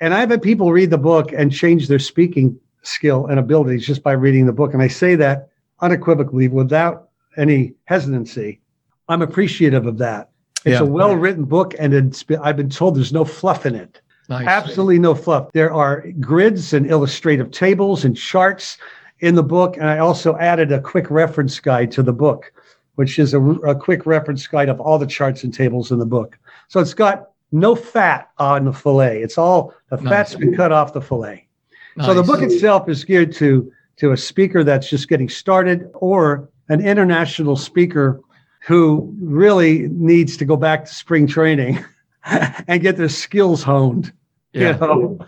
And 0.00 0.14
I've 0.14 0.30
had 0.30 0.42
people 0.42 0.70
read 0.72 0.90
the 0.90 0.98
book 0.98 1.32
and 1.32 1.52
change 1.52 1.88
their 1.88 1.98
speaking 1.98 2.58
skill 2.82 3.26
and 3.26 3.38
abilities 3.38 3.86
just 3.86 4.02
by 4.02 4.12
reading 4.12 4.46
the 4.46 4.52
book. 4.52 4.72
And 4.72 4.82
I 4.82 4.88
say 4.88 5.16
that 5.16 5.48
unequivocally 5.80 6.48
without 6.48 7.08
any 7.36 7.74
hesitancy. 7.84 8.60
I'm 9.08 9.22
appreciative 9.22 9.86
of 9.86 9.98
that. 9.98 10.30
It's 10.64 10.80
yeah. 10.80 10.80
a 10.80 10.84
well 10.84 11.14
written 11.14 11.44
book, 11.44 11.74
and 11.78 11.94
it's 11.94 12.22
been, 12.22 12.40
I've 12.40 12.56
been 12.56 12.70
told 12.70 12.96
there's 12.96 13.12
no 13.12 13.24
fluff 13.24 13.64
in 13.66 13.74
it. 13.74 14.00
Nice. 14.28 14.46
Absolutely 14.46 14.98
no 14.98 15.14
fluff. 15.14 15.52
There 15.52 15.72
are 15.72 16.04
grids 16.20 16.74
and 16.74 16.90
illustrative 16.90 17.50
tables 17.50 18.04
and 18.04 18.16
charts 18.16 18.76
in 19.20 19.34
the 19.34 19.42
book. 19.42 19.76
And 19.76 19.86
I 19.86 19.98
also 19.98 20.36
added 20.36 20.70
a 20.70 20.80
quick 20.80 21.10
reference 21.10 21.58
guide 21.60 21.90
to 21.92 22.02
the 22.02 22.12
book, 22.12 22.52
which 22.96 23.18
is 23.18 23.34
a, 23.34 23.40
a 23.40 23.74
quick 23.74 24.06
reference 24.06 24.46
guide 24.46 24.68
of 24.68 24.80
all 24.80 24.98
the 24.98 25.06
charts 25.06 25.44
and 25.44 25.52
tables 25.52 25.90
in 25.90 25.98
the 25.98 26.06
book. 26.06 26.38
So 26.68 26.80
it's 26.80 26.94
got 26.94 27.30
no 27.52 27.74
fat 27.74 28.30
on 28.38 28.66
the 28.66 28.72
fillet. 28.72 29.22
It's 29.22 29.38
all 29.38 29.74
the 29.90 29.96
nice. 29.96 30.32
fat's 30.32 30.34
been 30.36 30.54
cut 30.54 30.72
off 30.72 30.92
the 30.92 31.00
fillet. 31.00 31.46
Nice. 31.96 32.06
So 32.06 32.14
the 32.14 32.22
book 32.22 32.42
itself 32.42 32.88
is 32.88 33.04
geared 33.04 33.32
to 33.34 33.72
to 33.96 34.12
a 34.12 34.16
speaker 34.16 34.62
that's 34.62 34.88
just 34.88 35.08
getting 35.08 35.28
started 35.28 35.90
or 35.94 36.48
an 36.68 36.80
international 36.80 37.56
speaker 37.56 38.20
who 38.68 39.14
really 39.18 39.88
needs 39.88 40.36
to 40.36 40.44
go 40.44 40.54
back 40.54 40.84
to 40.84 40.94
spring 40.94 41.26
training 41.26 41.82
and 42.24 42.82
get 42.82 42.98
their 42.98 43.08
skills 43.08 43.62
honed. 43.62 44.12
Yeah. 44.52 44.74
You 44.74 44.78
know, 44.78 45.18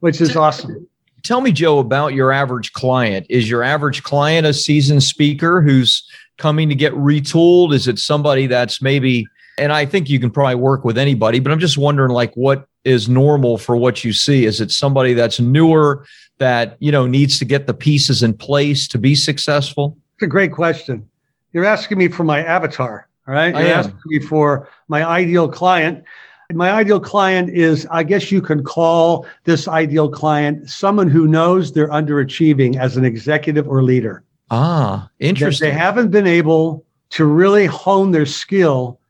which 0.00 0.20
is 0.20 0.36
awesome. 0.36 0.86
Tell 1.22 1.40
me, 1.40 1.50
Joe, 1.50 1.78
about 1.78 2.12
your 2.12 2.30
average 2.30 2.74
client. 2.74 3.26
Is 3.30 3.48
your 3.48 3.62
average 3.62 4.02
client 4.02 4.46
a 4.46 4.52
seasoned 4.52 5.02
speaker 5.02 5.62
who's 5.62 6.06
coming 6.36 6.68
to 6.68 6.74
get 6.74 6.92
retooled? 6.92 7.72
Is 7.72 7.88
it 7.88 7.98
somebody 7.98 8.46
that's 8.46 8.82
maybe, 8.82 9.26
and 9.58 9.72
I 9.72 9.86
think 9.86 10.10
you 10.10 10.20
can 10.20 10.30
probably 10.30 10.56
work 10.56 10.84
with 10.84 10.98
anybody, 10.98 11.40
but 11.40 11.52
I'm 11.52 11.60
just 11.60 11.78
wondering, 11.78 12.10
like, 12.10 12.34
what 12.34 12.68
is 12.84 13.08
normal 13.08 13.56
for 13.56 13.78
what 13.78 14.04
you 14.04 14.12
see? 14.12 14.44
Is 14.44 14.60
it 14.60 14.70
somebody 14.70 15.14
that's 15.14 15.40
newer 15.40 16.04
that, 16.36 16.76
you 16.80 16.92
know, 16.92 17.06
needs 17.06 17.38
to 17.38 17.46
get 17.46 17.66
the 17.66 17.72
pieces 17.72 18.22
in 18.22 18.34
place 18.34 18.86
to 18.88 18.98
be 18.98 19.14
successful? 19.14 19.96
It's 20.16 20.24
a 20.24 20.26
great 20.26 20.52
question. 20.52 21.08
You're 21.54 21.64
asking 21.64 21.98
me 21.98 22.08
for 22.08 22.24
my 22.24 22.44
avatar, 22.44 23.08
all 23.26 23.32
right? 23.32 23.54
You're 23.54 23.74
asking 23.74 24.00
me 24.06 24.18
for 24.18 24.68
my 24.88 25.04
ideal 25.04 25.48
client. 25.48 26.04
My 26.52 26.72
ideal 26.72 27.00
client 27.00 27.48
is, 27.48 27.86
I 27.90 28.02
guess 28.02 28.30
you 28.32 28.42
can 28.42 28.64
call 28.64 29.24
this 29.44 29.68
ideal 29.68 30.10
client 30.10 30.68
someone 30.68 31.08
who 31.08 31.26
knows 31.28 31.72
they're 31.72 31.88
underachieving 31.88 32.76
as 32.76 32.96
an 32.96 33.04
executive 33.04 33.68
or 33.68 33.82
leader. 33.84 34.24
Ah, 34.50 35.08
interesting. 35.20 35.68
That 35.68 35.72
they 35.72 35.78
haven't 35.78 36.10
been 36.10 36.26
able 36.26 36.84
to 37.10 37.24
really 37.24 37.66
hone 37.66 38.10
their 38.10 38.26
skill 38.26 39.00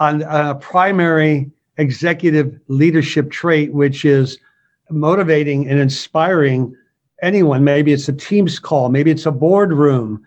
on 0.00 0.22
a 0.22 0.56
primary 0.56 1.50
executive 1.78 2.58
leadership 2.66 3.30
trait, 3.30 3.72
which 3.72 4.04
is 4.04 4.38
motivating 4.90 5.68
and 5.68 5.78
inspiring 5.78 6.76
anyone. 7.22 7.62
Maybe 7.62 7.92
it's 7.92 8.08
a 8.08 8.12
Teams 8.12 8.58
call, 8.58 8.88
maybe 8.88 9.12
it's 9.12 9.26
a 9.26 9.32
boardroom, 9.32 10.24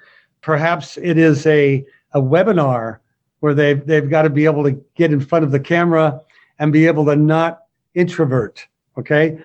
perhaps 0.47 0.97
it 1.03 1.17
is 1.17 1.45
a, 1.45 1.85
a 2.13 2.21
webinar 2.21 2.99
where 3.41 3.53
they've, 3.53 3.85
they've 3.85 4.09
got 4.09 4.21
to 4.21 4.29
be 4.29 4.45
able 4.45 4.63
to 4.63 4.71
get 4.95 5.11
in 5.11 5.19
front 5.19 5.43
of 5.43 5.51
the 5.51 5.59
camera 5.59 6.21
and 6.57 6.71
be 6.71 6.87
able 6.87 7.05
to 7.05 7.17
not 7.17 7.63
introvert. 7.95 8.65
Okay. 8.97 9.37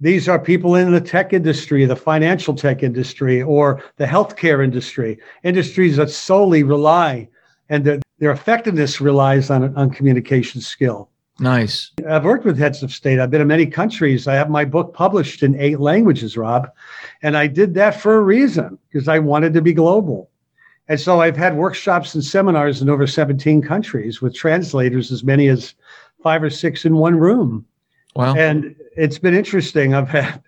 These 0.00 0.28
are 0.28 0.36
people 0.36 0.74
in 0.74 0.90
the 0.90 1.00
tech 1.00 1.32
industry, 1.32 1.84
the 1.84 1.94
financial 1.94 2.56
tech 2.56 2.82
industry, 2.82 3.40
or 3.40 3.80
the 3.98 4.04
healthcare 4.04 4.64
industry, 4.64 5.20
industries 5.44 5.96
that 5.96 6.10
solely 6.10 6.64
rely 6.64 7.28
and 7.68 7.84
their, 7.84 8.00
their 8.18 8.32
effectiveness 8.32 9.00
relies 9.00 9.50
on, 9.50 9.76
on 9.76 9.90
communication 9.90 10.60
skill. 10.60 11.08
Nice. 11.38 11.92
I've 12.08 12.24
worked 12.24 12.44
with 12.44 12.58
heads 12.58 12.82
of 12.82 12.92
state. 12.92 13.20
I've 13.20 13.30
been 13.30 13.40
in 13.40 13.46
many 13.46 13.66
countries. 13.66 14.26
I 14.26 14.34
have 14.34 14.50
my 14.50 14.64
book 14.64 14.92
published 14.92 15.44
in 15.44 15.54
eight 15.54 15.78
languages, 15.78 16.36
Rob. 16.36 16.68
And 17.22 17.36
I 17.36 17.46
did 17.46 17.74
that 17.74 18.00
for 18.00 18.16
a 18.16 18.22
reason 18.22 18.76
because 18.90 19.06
I 19.06 19.20
wanted 19.20 19.54
to 19.54 19.62
be 19.62 19.72
global. 19.72 20.30
And 20.88 20.98
so 20.98 21.20
I've 21.20 21.36
had 21.36 21.56
workshops 21.56 22.14
and 22.14 22.24
seminars 22.24 22.80
in 22.80 22.88
over 22.88 23.06
17 23.06 23.62
countries 23.62 24.22
with 24.22 24.34
translators, 24.34 25.12
as 25.12 25.22
many 25.22 25.48
as 25.48 25.74
five 26.22 26.42
or 26.42 26.50
six 26.50 26.84
in 26.84 26.96
one 26.96 27.16
room. 27.16 27.66
Wow. 28.16 28.34
And 28.34 28.74
it's 28.96 29.18
been 29.18 29.34
interesting. 29.34 29.94
I've 29.94 30.08
had 30.08 30.42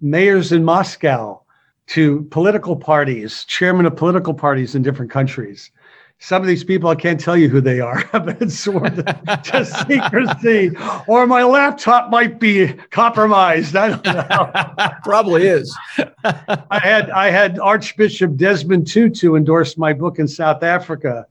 mayors 0.00 0.52
in 0.52 0.64
Moscow 0.64 1.40
to 1.88 2.22
political 2.30 2.76
parties, 2.76 3.44
chairman 3.44 3.84
of 3.84 3.96
political 3.96 4.32
parties 4.32 4.74
in 4.74 4.82
different 4.82 5.10
countries 5.10 5.70
some 6.18 6.40
of 6.40 6.48
these 6.48 6.64
people, 6.64 6.88
I 6.88 6.94
can't 6.94 7.20
tell 7.20 7.36
you 7.36 7.48
who 7.48 7.60
they 7.60 7.80
are. 7.80 8.02
I've 8.12 8.38
been 8.38 8.48
sworn 8.48 8.96
to, 8.96 9.02
to 9.02 9.64
secrecy, 9.64 10.70
or 11.06 11.26
my 11.26 11.42
laptop 11.42 12.10
might 12.10 12.40
be 12.40 12.72
compromised. 12.90 13.76
I 13.76 13.90
don't 13.90 14.04
know. 14.04 14.88
Probably 15.02 15.46
is. 15.46 15.76
I 16.24 16.78
had 16.78 17.10
I 17.10 17.30
had 17.30 17.58
Archbishop 17.58 18.36
Desmond 18.36 18.86
Tutu 18.86 19.34
endorse 19.34 19.76
my 19.76 19.92
book 19.92 20.18
in 20.18 20.26
South 20.26 20.62
Africa, 20.62 21.26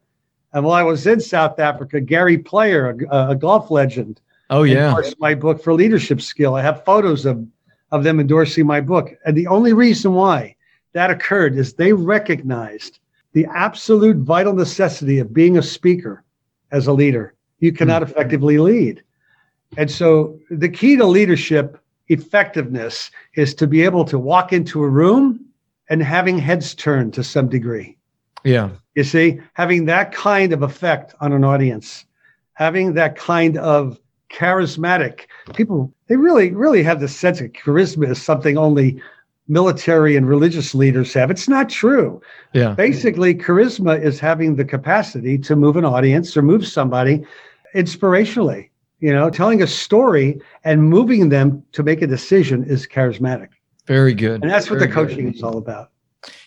and 0.53 0.63
while 0.63 0.75
I 0.75 0.83
was 0.83 1.07
in 1.07 1.19
South 1.19 1.59
Africa, 1.59 1.99
Gary 1.99 2.37
Player, 2.37 2.95
a, 3.09 3.29
a 3.29 3.35
golf 3.35 3.71
legend, 3.71 4.21
oh 4.51 4.63
yeah, 4.63 4.89
endorsed 4.89 5.19
my 5.19 5.33
book 5.33 5.63
for 5.63 5.73
leadership 5.73 6.21
skill. 6.21 6.55
I 6.55 6.61
have 6.61 6.85
photos 6.85 7.25
of 7.25 7.43
of 7.91 8.03
them 8.03 8.19
endorsing 8.19 8.67
my 8.67 8.81
book, 8.81 9.15
and 9.25 9.35
the 9.35 9.47
only 9.47 9.73
reason 9.73 10.13
why 10.13 10.55
that 10.93 11.09
occurred 11.09 11.57
is 11.57 11.73
they 11.73 11.93
recognized 11.93 12.99
the 13.33 13.45
absolute 13.53 14.17
vital 14.17 14.53
necessity 14.53 15.19
of 15.19 15.33
being 15.33 15.57
a 15.57 15.63
speaker 15.63 16.23
as 16.71 16.87
a 16.87 16.93
leader. 16.93 17.33
You 17.59 17.73
cannot 17.73 18.01
mm-hmm. 18.01 18.11
effectively 18.11 18.57
lead. 18.57 19.03
And 19.77 19.89
so 19.89 20.39
the 20.49 20.69
key 20.69 20.95
to 20.97 21.05
leadership 21.05 21.79
effectiveness 22.09 23.11
is 23.35 23.55
to 23.55 23.67
be 23.67 23.81
able 23.81 24.05
to 24.05 24.19
walk 24.19 24.53
into 24.53 24.83
a 24.83 24.89
room 24.89 25.43
and 25.89 26.01
having 26.01 26.37
heads 26.37 26.75
turned 26.75 27.13
to 27.13 27.23
some 27.23 27.49
degree. 27.49 27.97
Yeah. 28.43 28.69
You 28.95 29.03
see, 29.03 29.39
having 29.53 29.85
that 29.85 30.11
kind 30.11 30.53
of 30.53 30.61
effect 30.61 31.15
on 31.21 31.33
an 31.33 31.43
audience, 31.43 32.05
having 32.53 32.93
that 32.93 33.15
kind 33.15 33.57
of 33.57 33.99
charismatic 34.31 35.21
people, 35.55 35.91
they 36.07 36.17
really, 36.17 36.51
really 36.51 36.83
have 36.83 36.99
the 36.99 37.07
sense 37.07 37.41
of 37.41 37.51
charisma 37.51 38.09
as 38.09 38.21
something 38.21 38.57
only 38.57 39.01
military 39.47 40.15
and 40.15 40.27
religious 40.27 40.73
leaders 40.73 41.13
have. 41.13 41.29
It's 41.29 41.47
not 41.47 41.69
true. 41.69 42.21
Yeah. 42.53 42.73
Basically, 42.73 43.35
charisma 43.35 44.01
is 44.01 44.19
having 44.19 44.55
the 44.55 44.65
capacity 44.65 45.37
to 45.39 45.55
move 45.55 45.77
an 45.77 45.85
audience 45.85 46.35
or 46.37 46.41
move 46.41 46.65
somebody 46.67 47.25
inspirationally. 47.75 48.69
You 48.99 49.11
know, 49.11 49.29
telling 49.29 49.61
a 49.61 49.67
story 49.67 50.39
and 50.63 50.83
moving 50.83 51.27
them 51.27 51.61
to 51.73 51.83
make 51.83 52.01
a 52.01 52.07
decision 52.07 52.63
is 52.63 52.87
charismatic. 52.87 53.49
Very 53.85 54.13
good. 54.13 54.41
And 54.41 54.49
that's 54.49 54.69
what 54.69 54.79
Very 54.79 54.89
the 54.89 54.95
coaching 54.95 55.25
good. 55.25 55.35
is 55.35 55.43
all 55.43 55.57
about. 55.57 55.91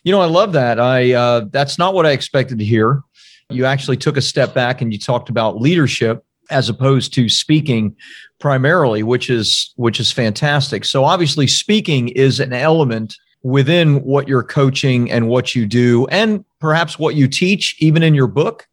You 0.05 0.13
know, 0.13 0.23
I 0.23 0.27
love 0.27 0.53
that. 0.53 0.81
I 0.81 1.13
uh, 1.13 1.47
that's 1.51 1.79
not 1.79 1.93
what 1.93 2.07
I 2.07 2.13
expected 2.13 2.59
to 2.59 2.65
hear. 2.65 3.03
You 3.51 3.67
actually 3.67 3.99
took 3.99 4.17
a 4.17 4.23
step 4.23 4.55
back 4.55 4.81
and 4.81 4.93
you 4.93 4.99
talked 4.99 5.29
about 5.29 5.61
leadership 5.61 6.25
as 6.51 6.69
opposed 6.69 7.13
to 7.15 7.29
speaking 7.29 7.97
primarily, 8.39 9.03
which 9.03 9.31
is 9.31 9.73
which 9.77 10.01
is 10.01 10.13
fantastic. 10.13 10.85
So 10.85 11.05
obviously 11.05 11.47
speaking 11.47 12.09
is 12.09 12.41
an 12.41 12.53
element 12.53 13.17
within 13.43 14.03
what 14.03 14.29
you're 14.29 14.43
coaching 14.43 15.11
and 15.11 15.29
what 15.29 15.55
you 15.55 15.67
do 15.67 16.07
and 16.09 16.45
perhaps 16.61 16.99
what 16.99 17.15
you 17.15 17.29
teach 17.29 17.77
even 17.79 18.03
in 18.03 18.15
your 18.15 18.27
book. 18.27 18.67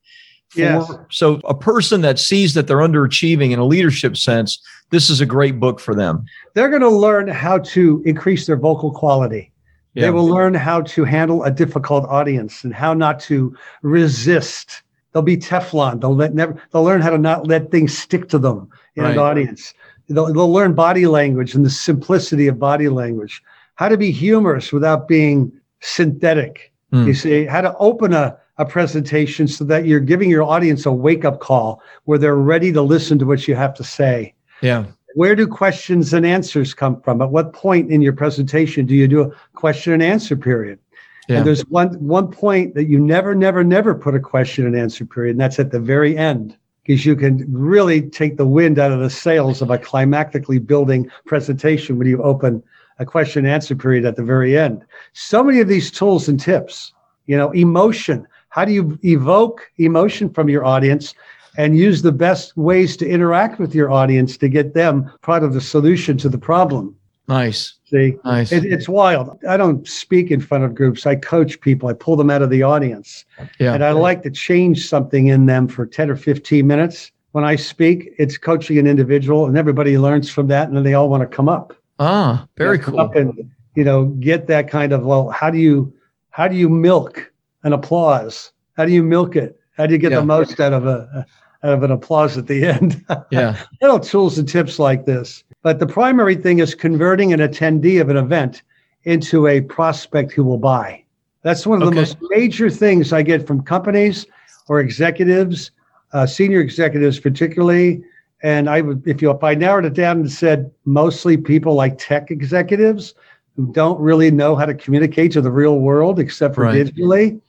For, 0.49 0.59
yes. 0.59 0.91
So 1.11 1.41
a 1.45 1.53
person 1.53 2.01
that 2.01 2.19
sees 2.19 2.53
that 2.53 2.67
they're 2.67 2.77
underachieving 2.77 3.51
in 3.51 3.59
a 3.59 3.65
leadership 3.65 4.17
sense, 4.17 4.59
this 4.89 5.09
is 5.09 5.21
a 5.21 5.25
great 5.25 5.59
book 5.59 5.79
for 5.79 5.95
them. 5.95 6.25
They're 6.53 6.69
going 6.69 6.81
to 6.81 6.89
learn 6.89 7.27
how 7.27 7.59
to 7.59 8.01
increase 8.05 8.45
their 8.45 8.57
vocal 8.57 8.91
quality. 8.91 9.51
Yeah. 9.93 10.05
They 10.05 10.11
will 10.11 10.27
learn 10.27 10.55
how 10.55 10.81
to 10.81 11.03
handle 11.03 11.43
a 11.43 11.51
difficult 11.51 12.05
audience 12.05 12.63
and 12.63 12.73
how 12.73 12.93
not 12.93 13.19
to 13.21 13.55
resist 13.83 14.81
They'll 15.13 15.21
be 15.21 15.37
Teflon. 15.37 16.01
They'll 16.01 16.15
let 16.15 16.33
never. 16.33 16.61
They'll 16.71 16.83
learn 16.83 17.01
how 17.01 17.11
to 17.11 17.17
not 17.17 17.47
let 17.47 17.71
things 17.71 17.97
stick 17.97 18.29
to 18.29 18.39
them 18.39 18.69
in 18.95 19.03
right. 19.03 19.13
an 19.13 19.19
audience. 19.19 19.73
They'll, 20.09 20.33
they'll 20.33 20.51
learn 20.51 20.73
body 20.73 21.05
language 21.05 21.55
and 21.55 21.65
the 21.65 21.69
simplicity 21.69 22.47
of 22.47 22.59
body 22.59 22.89
language. 22.89 23.41
How 23.75 23.89
to 23.89 23.97
be 23.97 24.11
humorous 24.11 24.73
without 24.73 25.07
being 25.07 25.51
synthetic. 25.79 26.73
Mm. 26.91 27.07
You 27.07 27.13
see 27.13 27.45
how 27.45 27.61
to 27.61 27.75
open 27.77 28.13
a 28.13 28.37
a 28.57 28.65
presentation 28.65 29.47
so 29.47 29.63
that 29.63 29.85
you're 29.85 29.99
giving 29.99 30.29
your 30.29 30.43
audience 30.43 30.85
a 30.85 30.91
wake 30.91 31.25
up 31.25 31.39
call 31.39 31.81
where 32.05 32.19
they're 32.19 32.35
ready 32.35 32.71
to 32.71 32.81
listen 32.81 33.17
to 33.19 33.25
what 33.25 33.47
you 33.47 33.55
have 33.55 33.73
to 33.75 33.83
say. 33.83 34.33
Yeah. 34.61 34.85
Where 35.15 35.35
do 35.35 35.47
questions 35.47 36.13
and 36.13 36.25
answers 36.25 36.73
come 36.73 37.01
from? 37.01 37.21
At 37.21 37.31
what 37.31 37.53
point 37.53 37.91
in 37.91 38.01
your 38.01 38.13
presentation 38.13 38.85
do 38.85 38.95
you 38.95 39.07
do 39.07 39.21
a 39.21 39.31
question 39.53 39.93
and 39.93 40.03
answer 40.03 40.35
period? 40.35 40.79
Yeah. 41.27 41.37
And 41.37 41.47
there's 41.47 41.61
one 41.67 41.93
one 42.05 42.29
point 42.29 42.75
that 42.75 42.85
you 42.85 42.99
never, 42.99 43.33
never, 43.33 43.63
never 43.63 43.95
put 43.95 44.13
a 44.13 44.19
question 44.19 44.65
and 44.65 44.75
answer 44.75 45.05
period, 45.05 45.31
and 45.31 45.41
that's 45.41 45.59
at 45.59 45.71
the 45.71 45.79
very 45.79 46.17
end, 46.17 46.57
because 46.85 47.05
you 47.05 47.15
can 47.15 47.45
really 47.51 48.01
take 48.09 48.35
the 48.35 48.45
wind 48.45 48.77
out 48.77 48.91
of 48.91 48.99
the 48.99 49.09
sails 49.09 49.61
of 49.61 49.69
a 49.69 49.77
climactically 49.77 50.65
building 50.65 51.09
presentation 51.25 51.97
when 51.97 52.07
you 52.07 52.21
open 52.21 52.61
a 52.99 53.05
question 53.05 53.45
and 53.45 53.53
answer 53.53 53.75
period 53.75 54.05
at 54.05 54.15
the 54.15 54.23
very 54.23 54.57
end. 54.57 54.83
So 55.13 55.43
many 55.43 55.61
of 55.61 55.67
these 55.67 55.91
tools 55.91 56.27
and 56.27 56.39
tips, 56.39 56.93
you 57.25 57.37
know, 57.37 57.51
emotion. 57.51 58.27
How 58.49 58.65
do 58.65 58.71
you 58.71 58.99
evoke 59.03 59.71
emotion 59.77 60.29
from 60.29 60.49
your 60.49 60.65
audience 60.65 61.15
and 61.57 61.77
use 61.77 62.01
the 62.01 62.11
best 62.11 62.55
ways 62.57 62.97
to 62.97 63.07
interact 63.07 63.59
with 63.59 63.73
your 63.73 63.91
audience 63.91 64.37
to 64.37 64.49
get 64.49 64.73
them 64.73 65.11
part 65.21 65.43
of 65.43 65.53
the 65.53 65.61
solution 65.61 66.17
to 66.17 66.29
the 66.29 66.37
problem? 66.37 66.95
Nice. 67.33 67.73
See, 67.85 68.15
nice. 68.25 68.51
It, 68.51 68.65
it's 68.65 68.87
wild. 68.87 69.39
I 69.47 69.57
don't 69.57 69.87
speak 69.87 70.31
in 70.31 70.39
front 70.39 70.63
of 70.63 70.75
groups. 70.75 71.05
I 71.05 71.15
coach 71.15 71.59
people. 71.61 71.89
I 71.89 71.93
pull 71.93 72.15
them 72.15 72.29
out 72.29 72.41
of 72.41 72.49
the 72.49 72.63
audience. 72.63 73.25
Yeah. 73.59 73.73
And 73.73 73.83
I 73.83 73.91
like 73.91 74.23
to 74.23 74.31
change 74.31 74.87
something 74.87 75.27
in 75.27 75.45
them 75.45 75.67
for 75.67 75.85
10 75.85 76.09
or 76.09 76.15
15 76.15 76.65
minutes 76.67 77.11
when 77.33 77.43
I 77.43 77.55
speak, 77.55 78.11
it's 78.19 78.37
coaching 78.37 78.77
an 78.77 78.85
individual, 78.85 79.47
and 79.47 79.57
everybody 79.57 79.97
learns 79.97 80.29
from 80.29 80.47
that, 80.47 80.67
and 80.67 80.77
then 80.77 80.83
they 80.83 80.93
all 80.93 81.09
want 81.09 81.21
to 81.21 81.35
come 81.35 81.49
up. 81.49 81.73
Ah, 81.99 82.47
very 82.57 82.77
cool. 82.77 82.99
Up 82.99 83.15
and 83.15 83.49
you 83.75 83.83
know, 83.83 84.05
get 84.05 84.45
that 84.47 84.69
kind 84.69 84.93
of 84.93 85.03
well. 85.03 85.29
How 85.29 85.49
do 85.49 85.57
you 85.57 85.91
how 86.29 86.47
do 86.47 86.55
you 86.55 86.69
milk 86.69 87.31
an 87.63 87.73
applause? 87.73 88.51
How 88.77 88.85
do 88.85 88.91
you 88.91 89.01
milk 89.03 89.35
it? 89.35 89.59
How 89.75 89.87
do 89.87 89.93
you 89.93 89.97
get 89.99 90.11
Yeah. 90.11 90.19
the 90.19 90.25
most 90.25 90.59
out 90.59 90.73
of 90.73 90.85
a 90.85 91.25
out 91.63 91.73
of 91.73 91.81
an 91.81 91.89
applause 91.89 92.37
at 92.37 92.45
the 92.47 92.65
end? 92.65 93.03
Yeah. 93.31 93.57
little 93.81 93.99
tools 93.99 94.37
and 94.37 94.47
tips 94.47 94.77
like 94.77 95.05
this. 95.05 95.43
But 95.63 95.79
the 95.79 95.87
primary 95.87 96.35
thing 96.35 96.59
is 96.59 96.75
converting 96.75 97.33
an 97.33 97.39
attendee 97.39 97.99
of 97.99 98.09
an 98.09 98.17
event 98.17 98.61
into 99.05 99.47
a 99.47 99.61
prospect 99.61 100.33
who 100.33 100.43
will 100.43 100.57
buy. 100.57 101.03
That's 101.41 101.65
one 101.65 101.81
of 101.81 101.89
the 101.89 101.95
most 101.95 102.17
major 102.29 102.69
things 102.69 103.11
I 103.11 103.21
get 103.21 103.47
from 103.47 103.63
companies 103.63 104.25
or 104.67 104.79
executives, 104.79 105.71
uh, 106.11 106.25
senior 106.25 106.61
executives 106.61 107.19
particularly. 107.19 108.03
And 108.43 108.69
I 108.69 108.81
would, 108.81 109.07
if 109.07 109.21
you, 109.21 109.31
if 109.31 109.43
I 109.43 109.55
narrowed 109.55 109.85
it 109.85 109.93
down 109.93 110.19
and 110.19 110.31
said 110.31 110.69
mostly 110.85 111.37
people 111.37 111.75
like 111.75 111.97
tech 111.97 112.29
executives 112.29 113.15
who 113.55 113.71
don't 113.71 113.99
really 113.99 114.31
know 114.31 114.55
how 114.55 114.65
to 114.65 114.73
communicate 114.73 115.31
to 115.33 115.41
the 115.41 115.51
real 115.51 115.79
world 115.79 116.19
except 116.19 116.55
for 116.55 116.63
Right. 116.63 116.85
digitally, 116.85 117.39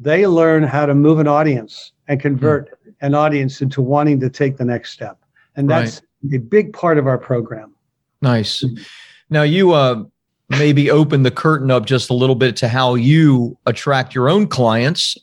they 0.00 0.26
learn 0.26 0.64
how 0.64 0.86
to 0.86 0.94
move 0.94 1.20
an 1.20 1.28
audience 1.28 1.92
and 2.08 2.20
convert 2.20 2.78
an 3.00 3.14
audience 3.14 3.60
into 3.62 3.80
wanting 3.80 4.18
to 4.20 4.30
take 4.30 4.56
the 4.56 4.64
next 4.64 4.92
step. 4.92 5.18
And 5.56 5.70
that's 5.70 6.02
a 6.32 6.38
big 6.38 6.72
part 6.72 6.98
of 6.98 7.06
our 7.06 7.18
program. 7.18 7.74
Nice. 8.22 8.64
Now 9.30 9.42
you 9.42 9.72
uh 9.72 10.04
maybe 10.50 10.90
open 10.90 11.22
the 11.22 11.30
curtain 11.30 11.70
up 11.70 11.86
just 11.86 12.10
a 12.10 12.14
little 12.14 12.34
bit 12.34 12.56
to 12.56 12.68
how 12.68 12.94
you 12.94 13.56
attract 13.66 14.14
your 14.14 14.28
own 14.28 14.46
clients. 14.46 15.16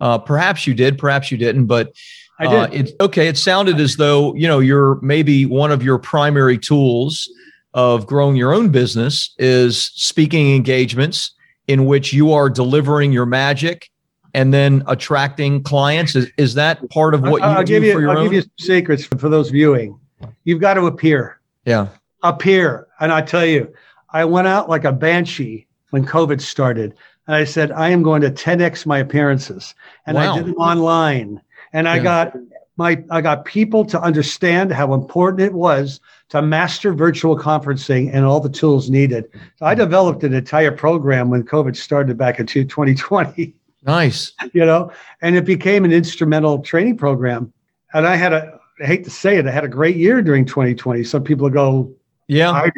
Uh, 0.00 0.18
perhaps 0.18 0.66
you 0.66 0.74
did, 0.74 0.98
perhaps 0.98 1.30
you 1.30 1.38
didn't, 1.38 1.66
but 1.66 1.92
I 2.40 2.46
uh, 2.46 2.66
did. 2.66 2.88
it, 2.88 2.96
okay, 3.00 3.28
it 3.28 3.36
sounded 3.36 3.78
as 3.78 3.96
though 3.96 4.34
you 4.34 4.48
know 4.48 4.58
you're 4.58 5.00
maybe 5.00 5.46
one 5.46 5.70
of 5.70 5.82
your 5.82 5.98
primary 5.98 6.58
tools 6.58 7.30
of 7.74 8.06
growing 8.06 8.36
your 8.36 8.52
own 8.52 8.70
business 8.70 9.34
is 9.38 9.86
speaking 9.94 10.54
engagements 10.54 11.32
in 11.68 11.86
which 11.86 12.12
you 12.12 12.32
are 12.32 12.50
delivering 12.50 13.12
your 13.12 13.26
magic 13.26 13.90
and 14.34 14.52
then 14.52 14.82
attracting 14.86 15.62
clients. 15.62 16.16
Is, 16.16 16.30
is 16.36 16.54
that 16.54 16.88
part 16.90 17.14
of 17.14 17.22
what 17.22 17.40
you 17.40 17.46
I'll 17.46 17.62
do 17.62 17.74
give 17.74 17.84
you, 17.84 17.92
for 17.92 18.00
your 18.00 18.10
I'll 18.10 18.18
own? 18.18 18.24
give 18.24 18.32
you 18.32 18.42
some 18.42 18.50
secrets 18.58 19.04
for, 19.04 19.18
for 19.18 19.28
those 19.28 19.50
viewing. 19.50 19.98
You've 20.44 20.60
got 20.60 20.74
to 20.74 20.86
appear, 20.86 21.40
yeah, 21.64 21.88
appear. 22.22 22.88
And 23.00 23.12
I 23.12 23.22
tell 23.22 23.46
you, 23.46 23.72
I 24.10 24.24
went 24.24 24.48
out 24.48 24.68
like 24.68 24.84
a 24.84 24.92
banshee 24.92 25.66
when 25.90 26.04
COVID 26.04 26.40
started. 26.40 26.94
And 27.26 27.36
I 27.36 27.44
said, 27.44 27.70
I 27.70 27.90
am 27.90 28.02
going 28.02 28.22
to 28.22 28.30
10x 28.30 28.84
my 28.84 28.98
appearances. 28.98 29.74
And 30.06 30.16
Wow. 30.16 30.32
I 30.32 30.36
did 30.36 30.46
them 30.46 30.56
online. 30.56 31.40
And 31.72 31.88
I 31.88 31.98
got 32.00 32.34
my 32.76 33.02
I 33.10 33.20
got 33.20 33.44
people 33.44 33.84
to 33.86 34.00
understand 34.00 34.72
how 34.72 34.92
important 34.94 35.42
it 35.42 35.52
was 35.52 36.00
to 36.30 36.42
master 36.42 36.92
virtual 36.92 37.38
conferencing 37.38 38.10
and 38.12 38.24
all 38.24 38.40
the 38.40 38.48
tools 38.48 38.90
needed. 38.90 39.26
So 39.56 39.66
I 39.66 39.74
developed 39.74 40.24
an 40.24 40.34
entire 40.34 40.72
program 40.72 41.30
when 41.30 41.44
COVID 41.44 41.76
started 41.76 42.16
back 42.16 42.40
in 42.40 42.46
2020. 42.46 43.54
nice. 43.84 44.32
you 44.52 44.64
know, 44.64 44.90
and 45.20 45.36
it 45.36 45.44
became 45.44 45.84
an 45.84 45.92
instrumental 45.92 46.60
training 46.60 46.96
program. 46.96 47.52
And 47.94 48.06
I 48.06 48.16
had 48.16 48.32
a, 48.32 48.58
I 48.80 48.86
hate 48.86 49.04
to 49.04 49.10
say 49.10 49.36
it, 49.36 49.46
I 49.46 49.50
had 49.50 49.64
a 49.64 49.68
great 49.68 49.96
year 49.96 50.22
during 50.22 50.44
2020. 50.44 51.04
Some 51.04 51.22
people 51.24 51.48
go, 51.50 51.90
Yeah. 52.28 52.68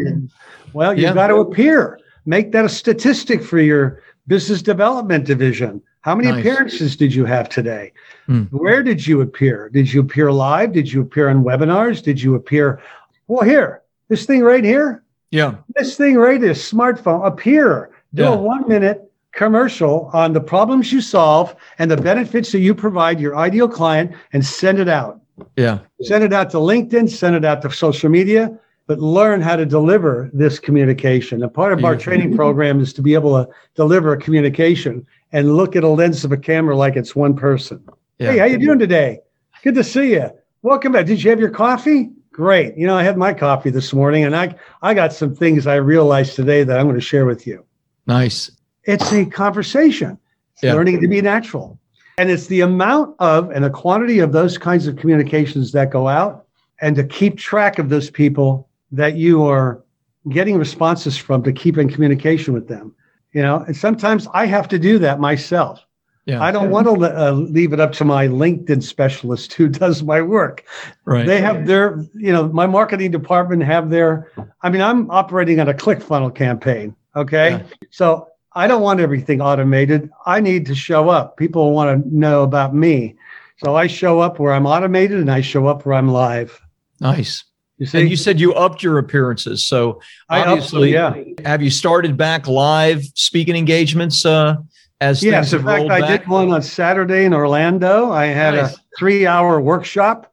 Well, 0.73 0.93
you've 0.95 1.03
Yeah. 1.03 1.15
got 1.15 1.29
to 1.29 1.37
appear. 1.37 1.99
Make 2.27 2.51
that 2.53 2.65
a 2.65 2.69
statistic 2.69 3.43
for 3.43 3.59
your 3.61 4.01
business 4.27 4.63
development 4.63 5.25
division. 5.27 5.81
How 6.01 6.15
many 6.17 6.31
Nice. 6.31 6.41
appearances 6.41 6.97
did 6.97 7.15
you 7.15 7.25
have 7.27 7.49
today? 7.49 7.93
Hmm. 8.27 8.43
Where 8.51 8.83
did 8.83 9.07
you 9.07 9.21
appear? 9.21 9.71
Did 9.73 9.93
you 9.93 10.01
appear 10.01 10.33
live? 10.33 10.73
Did 10.73 10.93
you 10.93 11.03
appear 11.03 11.29
on 11.29 11.45
webinars? 11.45 12.03
Did 12.03 12.21
you 12.21 12.35
appear? 12.35 12.81
Well, 13.29 13.45
here, 13.49 13.83
this 14.09 14.27
thing 14.27 14.43
right 14.43 14.65
here, 14.65 15.03
yeah, 15.31 15.55
this 15.77 15.97
thing 15.97 16.17
right 16.17 16.43
here, 16.43 16.53
smartphone, 16.53 17.25
appear. 17.27 17.91
Do 18.15 18.23
Yeah. 18.25 18.35
a 18.35 18.37
one 18.37 18.67
minute 18.67 19.11
commercial 19.33 20.11
on 20.13 20.33
the 20.33 20.41
problems 20.41 20.93
you 20.93 21.01
solve 21.01 21.55
and 21.79 21.91
the 21.91 21.97
benefits 21.97 22.51
that 22.53 22.61
you 22.61 22.75
provide 22.75 23.21
your 23.21 23.37
ideal 23.37 23.69
client 23.69 24.13
and 24.33 24.45
send 24.45 24.79
it 24.79 24.89
out. 24.89 25.21
Yeah. 25.57 25.81
Send 26.03 26.25
it 26.25 26.33
out 26.33 26.51
to 26.51 26.59
LinkedIn, 26.59 27.11
send 27.11 27.37
it 27.37 27.45
out 27.45 27.63
to 27.63 27.71
social 27.71 28.09
media, 28.11 28.59
but 28.87 28.99
learn 28.99 29.41
how 29.41 29.57
to 29.57 29.65
deliver 29.67 30.31
this 30.33 30.59
communication. 30.59 31.43
And 31.43 31.53
part 31.53 31.73
of 31.73 31.85
our 31.85 31.97
training 31.97 32.37
program 32.41 32.81
is 32.81 32.93
to 32.95 33.03
be 33.03 33.15
able 33.15 33.45
to 33.45 33.51
deliver 33.75 34.13
a 34.13 34.19
communication 34.19 35.07
and 35.33 35.57
look 35.57 35.75
at 35.77 35.85
a 35.85 35.89
lens 35.89 36.25
of 36.25 36.33
a 36.33 36.37
camera 36.37 36.77
like 36.77 36.97
it's 36.97 37.17
one 37.17 37.35
person. 37.35 37.83
Yeah. 38.19 38.33
Hey, 38.33 38.39
how 38.39 38.45
you 38.45 38.59
doing 38.59 38.79
today? 38.79 39.21
Good 39.63 39.75
to 39.77 39.85
see 39.85 40.13
you. 40.13 40.31
Welcome 40.63 40.93
back. 40.93 41.07
Did 41.07 41.23
you 41.23 41.31
have 41.31 41.41
your 41.41 41.51
coffee? 41.51 42.11
Great. 42.31 42.77
You 42.77 42.87
know, 42.87 42.97
I 42.97 43.03
had 43.03 43.17
my 43.17 43.33
coffee 43.33 43.71
this 43.71 43.93
morning 43.93 44.25
and 44.25 44.35
I 44.37 44.55
I 44.83 44.95
got 44.95 45.13
some 45.13 45.35
things 45.35 45.67
I 45.67 45.77
realized 45.77 46.35
today 46.37 46.65
that 46.65 46.79
I'm 46.79 46.87
going 46.87 46.97
to 46.97 47.01
share 47.01 47.27
with 47.27 47.47
you. 47.47 47.65
Nice. 48.07 48.51
It's 48.85 49.13
a 49.13 49.25
conversation. 49.25 50.19
It's 50.55 50.63
Yeah. 50.63 50.75
learning 50.75 51.01
to 51.01 51.09
be 51.09 51.21
natural. 51.21 51.79
And 52.19 52.31
it's 52.31 52.47
the 52.47 52.61
amount 52.61 53.17
of 53.19 53.51
and 53.51 53.65
the 53.65 53.71
quantity 53.71 54.21
of 54.21 54.33
those 54.33 54.57
kinds 54.57 54.87
of 54.87 54.97
communications 54.97 55.73
that 55.73 55.91
go 55.91 56.09
out 56.09 56.47
and 56.81 56.95
to 56.97 57.05
keep 57.05 57.37
track 57.37 57.79
of 57.79 57.89
those 57.89 58.11
people 58.11 58.69
that 58.93 59.17
you 59.17 59.45
are 59.45 59.83
getting 60.31 60.57
responses 60.57 61.17
from 61.17 61.43
to 61.43 61.53
keep 61.53 61.77
in 61.77 61.89
communication 61.89 62.55
with 62.55 62.69
them. 62.69 62.95
You 63.33 63.43
know, 63.43 63.65
and 63.67 63.77
sometimes 63.77 64.29
I 64.33 64.47
have 64.47 64.69
to 64.69 64.79
do 64.79 64.99
that 65.01 65.19
myself. 65.19 65.85
Yeah. 66.27 66.43
I 66.43 66.53
don't 66.53 66.71
want 66.71 66.87
to 66.87 66.93
uh, 66.93 67.33
leave 67.33 67.73
it 67.75 67.81
up 67.81 67.93
to 67.95 68.05
my 68.05 68.29
LinkedIn 68.29 68.83
specialist 68.83 69.53
who 69.53 69.69
does 69.85 70.03
my 70.03 70.23
work. 70.23 70.65
right. 71.05 71.27
They 71.27 71.41
have 71.41 71.67
their, 71.67 72.03
you 72.15 72.33
know, 72.33 72.49
my 72.49 72.67
marketing 72.67 73.11
department 73.11 73.63
have 73.65 73.91
their, 73.91 74.31
I 74.63 74.71
mean, 74.71 74.81
I'm 74.81 75.11
operating 75.11 75.61
on 75.61 75.69
a 75.69 75.75
click 75.75 76.01
funnel 76.01 76.31
campaign. 76.31 76.97
Okay. 77.15 77.51
Yeah. 77.51 77.63
So 77.91 78.29
I 78.55 78.67
don't 78.67 78.83
want 78.83 79.01
everything 79.01 79.41
automated. 79.41 80.11
I 80.27 80.41
need 80.41 80.67
to 80.67 80.75
show 80.75 81.09
up. 81.09 81.37
People 81.37 81.73
want 81.73 82.05
to 82.05 82.17
know 82.17 82.43
about 82.43 82.75
me. 82.75 83.17
So 83.65 83.75
I 83.77 83.87
show 83.87 84.21
up 84.21 84.39
where 84.39 84.53
I'm 84.53 84.67
automated 84.67 85.19
and 85.21 85.31
I 85.31 85.41
show 85.41 85.67
up 85.67 85.85
where 85.87 85.95
I'm 85.95 86.09
live. 86.09 86.61
nice. 87.01 87.45
You 87.79 87.87
see, 87.87 88.01
And 88.03 88.09
you 88.09 88.17
said 88.17 88.39
you 88.39 88.55
upped 88.55 88.85
your 88.85 88.99
appearances. 88.99 89.67
So 89.67 90.01
I 90.29 90.45
obviously, 90.45 90.93
yeah. 90.93 91.13
have 91.45 91.61
you 91.61 91.71
started 91.71 92.17
back 92.17 92.47
live 92.47 93.03
speaking 93.17 93.57
engagements 93.57 94.25
uh, 94.25 94.57
as 95.01 95.25
Yes, 95.25 95.53
in 95.53 95.65
fact, 95.65 95.91
I 95.91 96.01
back? 96.01 96.21
did 96.21 96.29
one 96.29 96.53
on 96.53 96.63
Saturday 96.63 97.25
in 97.25 97.35
Orlando. 97.35 98.13
I 98.13 98.27
had 98.27 98.55
Nice. 98.55 98.75
a 98.75 98.81
three 98.97 99.27
hour 99.27 99.61
workshop, 99.61 100.33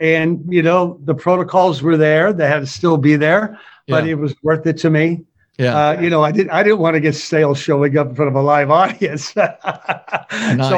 and 0.00 0.42
you 0.48 0.62
know 0.62 0.98
the 1.04 1.14
protocols 1.14 1.82
were 1.82 1.98
there. 1.98 2.32
They 2.32 2.46
had 2.48 2.60
to 2.60 2.66
still 2.66 2.96
be 2.96 3.16
there, 3.16 3.58
but 3.86 4.04
Yeah. 4.06 4.12
it 4.12 4.18
was 4.18 4.34
worth 4.42 4.66
it 4.66 4.78
to 4.78 4.88
me. 4.88 5.24
Yeah. 5.58 5.76
Uh, 5.76 6.00
you 6.00 6.08
know, 6.08 6.22
I 6.22 6.30
did. 6.30 6.48
I 6.50 6.62
didn't 6.62 6.78
want 6.78 6.94
to 6.94 7.00
get 7.00 7.16
stale 7.16 7.52
showing 7.52 7.98
up 7.98 8.08
in 8.08 8.14
front 8.14 8.28
of 8.28 8.36
a 8.36 8.40
live 8.40 8.70
audience, 8.82 9.32
so 9.32 9.42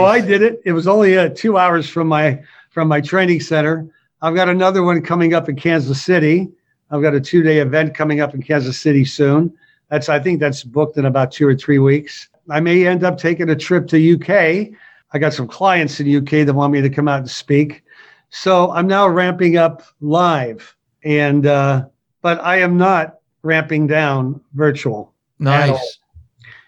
I 0.05 0.21
did 0.21 0.41
it. 0.41 0.63
It 0.65 0.73
was 0.73 0.89
only 0.89 1.19
uh, 1.19 1.29
two 1.35 1.59
hours 1.59 1.89
from 1.89 2.09
my 2.09 2.43
from 2.71 2.89
my 2.89 3.03
training 3.03 3.41
center. 3.41 3.87
I've 4.23 4.35
got 4.35 4.49
another 4.49 4.83
one 4.83 5.03
coming 5.03 5.35
up 5.35 5.51
in 5.51 5.57
Kansas 5.57 6.03
City. 6.03 6.49
I've 6.91 7.03
got 7.03 7.15
a 7.15 7.21
two 7.21 7.43
day 7.43 7.59
event 7.59 7.95
coming 7.95 8.21
up 8.21 8.35
in 8.35 8.43
Kansas 8.43 8.79
City 8.79 9.05
soon. 9.05 9.55
That's 9.91 10.09
I 10.09 10.19
think 10.19 10.41
that's 10.41 10.65
booked 10.65 10.97
in 10.97 11.05
about 11.05 11.31
two 11.31 11.47
or 11.47 11.55
three 11.55 11.79
weeks. 11.79 12.29
I 12.49 12.61
may 12.61 12.87
end 12.87 13.05
up 13.05 13.19
taking 13.19 13.51
a 13.51 13.57
trip 13.57 13.87
to 13.89 14.15
UK. 14.15 14.75
I 15.13 15.19
got 15.19 15.35
some 15.35 15.47
clients 15.47 16.01
in 16.01 16.17
UK 16.17 16.47
that 16.47 16.55
want 16.55 16.73
me 16.73 16.81
to 16.81 16.89
come 16.89 17.07
out 17.07 17.19
and 17.19 17.31
speak. 17.31 17.83
So 18.31 18.71
I'm 18.71 18.87
now 18.87 19.09
ramping 19.09 19.59
up 19.59 19.83
live, 20.01 20.75
and 21.05 21.47
uh, 21.47 21.87
but 22.23 22.41
I 22.41 22.61
am 22.61 22.79
not 22.79 23.20
ramping 23.43 23.87
down 23.87 24.41
virtual. 24.55 25.13
nice. 25.39 25.99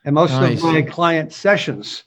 And 0.05 0.15
most 0.17 0.33
Nice. 0.33 0.59
of 0.59 0.73
my 0.73 0.83
client 0.83 1.33
sessions, 1.33 2.03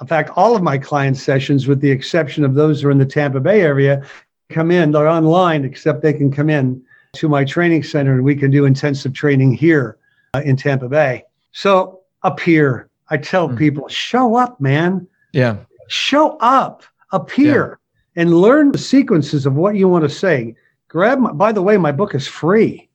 in 0.00 0.06
fact, 0.06 0.30
all 0.36 0.54
of 0.54 0.62
my 0.62 0.78
client 0.78 1.16
sessions, 1.16 1.66
with 1.66 1.80
the 1.80 1.90
exception 1.90 2.44
of 2.44 2.54
those 2.54 2.80
who 2.82 2.88
are 2.88 2.90
in 2.92 2.98
the 2.98 3.04
Tampa 3.06 3.40
Bay 3.40 3.60
area, 3.62 4.02
come 4.50 4.70
in. 4.70 4.92
They're 4.92 5.08
online, 5.08 5.64
except 5.64 6.00
they 6.02 6.12
can 6.12 6.30
come 6.30 6.48
in 6.48 6.80
to 7.14 7.28
my 7.28 7.44
training 7.44 7.82
center 7.82 8.12
and 8.12 8.22
we 8.22 8.36
can 8.36 8.52
do 8.52 8.66
intensive 8.66 9.12
training 9.14 9.52
here 9.52 9.96
uh, 10.34 10.42
in 10.44 10.56
Tampa 10.56 10.88
Bay. 10.88 11.24
So 11.50 12.00
up 12.22 12.38
here, 12.38 12.88
I 13.08 13.16
tell 13.16 13.48
Hmm. 13.48 13.56
people, 13.56 13.88
show 13.88 14.36
up, 14.36 14.60
man. 14.60 15.06
Yeah. 15.32 15.56
Show 15.88 16.36
up, 16.38 16.84
appear, 17.12 17.80
and 18.14 18.32
learn 18.40 18.70
the 18.70 18.78
sequences 18.78 19.44
of 19.44 19.54
what 19.56 19.74
you 19.74 19.88
want 19.88 20.04
to 20.04 20.08
say. 20.10 20.54
Grab 20.88 21.18
my, 21.18 21.32
by 21.32 21.50
the 21.50 21.62
way, 21.62 21.76
my 21.78 21.90
book 21.90 22.14
is 22.14 22.28
free. 22.28 22.88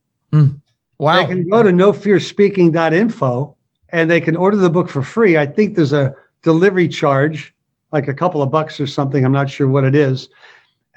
Wow. 1.00 1.16
They 1.20 1.26
can 1.26 1.48
go 1.48 1.62
to 1.62 1.70
nofearspeaking.info 1.70 3.56
and 3.90 4.10
they 4.10 4.20
can 4.20 4.36
order 4.36 4.56
the 4.56 4.70
book 4.70 4.88
for 4.88 5.02
free. 5.02 5.36
I 5.38 5.46
think 5.46 5.74
there's 5.74 5.92
a 5.92 6.14
delivery 6.42 6.88
charge, 6.88 7.54
like 7.92 8.08
a 8.08 8.14
couple 8.14 8.42
of 8.42 8.50
bucks 8.50 8.78
or 8.80 8.86
something. 8.86 9.24
I'm 9.24 9.32
not 9.32 9.50
sure 9.50 9.66
what 9.68 9.84
it 9.84 9.94
is. 9.94 10.28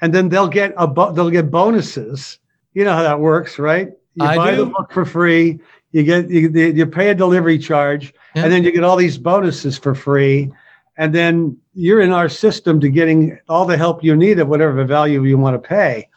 And 0.00 0.12
then 0.12 0.28
they'll 0.28 0.48
get 0.48 0.74
a 0.76 0.86
bo- 0.86 1.12
they'll 1.12 1.30
get 1.30 1.50
bonuses. 1.50 2.38
You 2.74 2.84
know 2.84 2.92
how 2.92 3.02
that 3.02 3.18
works, 3.20 3.58
right? 3.58 3.88
You 4.16 4.24
I 4.26 4.36
buy 4.36 4.50
do. 4.50 4.56
the 4.58 4.66
book 4.66 4.92
for 4.92 5.04
free. 5.04 5.58
You 5.92 6.02
get 6.02 6.28
you, 6.28 6.50
you 6.50 6.86
pay 6.86 7.10
a 7.10 7.14
delivery 7.14 7.58
charge, 7.58 8.12
Yeah. 8.34 8.44
and 8.44 8.52
then 8.52 8.64
you 8.64 8.72
get 8.72 8.84
all 8.84 8.96
these 8.96 9.16
bonuses 9.18 9.78
for 9.78 9.94
free. 9.94 10.52
and 10.96 11.12
then 11.12 11.56
you're 11.74 12.00
in 12.00 12.12
our 12.12 12.28
system 12.28 12.78
to 12.80 12.88
getting 12.88 13.36
all 13.48 13.64
the 13.66 13.76
help 13.76 14.04
you 14.04 14.14
need 14.14 14.38
at 14.38 14.46
whatever 14.46 14.84
value 14.84 15.24
you 15.24 15.36
want 15.36 15.60
to 15.60 15.68
pay. 15.68 16.08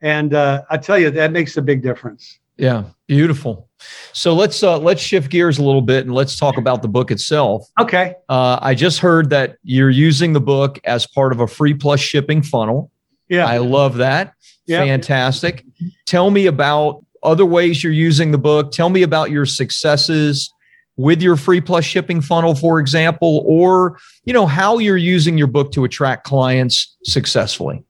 And 0.00 0.34
uh, 0.34 0.62
I 0.70 0.76
tell 0.78 0.98
you, 0.98 1.08
that 1.12 1.30
makes 1.30 1.56
a 1.56 1.62
big 1.62 1.82
difference. 1.82 2.40
Yeah, 2.56 2.84
beautiful. 3.06 3.68
So 4.12 4.34
let's 4.34 4.62
uh, 4.62 4.78
let's 4.78 5.02
shift 5.02 5.30
gears 5.30 5.58
a 5.58 5.64
little 5.64 5.82
bit 5.82 6.06
and 6.06 6.14
let's 6.14 6.38
talk 6.38 6.56
about 6.56 6.82
the 6.82 6.88
book 6.88 7.10
itself. 7.10 7.66
Okay. 7.80 8.14
Uh, 8.28 8.58
I 8.62 8.74
just 8.74 9.00
heard 9.00 9.30
that 9.30 9.56
you're 9.62 9.90
using 9.90 10.32
the 10.32 10.40
book 10.40 10.78
as 10.84 11.06
part 11.06 11.32
of 11.32 11.40
a 11.40 11.46
free 11.46 11.74
plus 11.74 12.00
shipping 12.00 12.42
funnel. 12.42 12.90
Yeah, 13.28 13.46
I 13.46 13.58
love 13.58 13.96
that. 13.96 14.34
Yeah. 14.66 14.84
Fantastic. 14.84 15.64
Tell 16.06 16.30
me 16.30 16.46
about 16.46 17.04
other 17.22 17.44
ways 17.44 17.82
you're 17.82 17.92
using 17.92 18.30
the 18.30 18.38
book. 18.38 18.70
Tell 18.70 18.90
me 18.90 19.02
about 19.02 19.30
your 19.30 19.46
successes 19.46 20.52
with 20.96 21.20
your 21.20 21.36
free 21.36 21.60
plus 21.60 21.84
shipping 21.84 22.20
funnel, 22.20 22.54
for 22.54 22.78
example, 22.78 23.42
or 23.46 23.98
you 24.24 24.32
know 24.32 24.46
how 24.46 24.78
you're 24.78 24.96
using 24.96 25.36
your 25.36 25.48
book 25.48 25.72
to 25.72 25.84
attract 25.84 26.24
clients 26.24 26.96
successfully. 27.04 27.82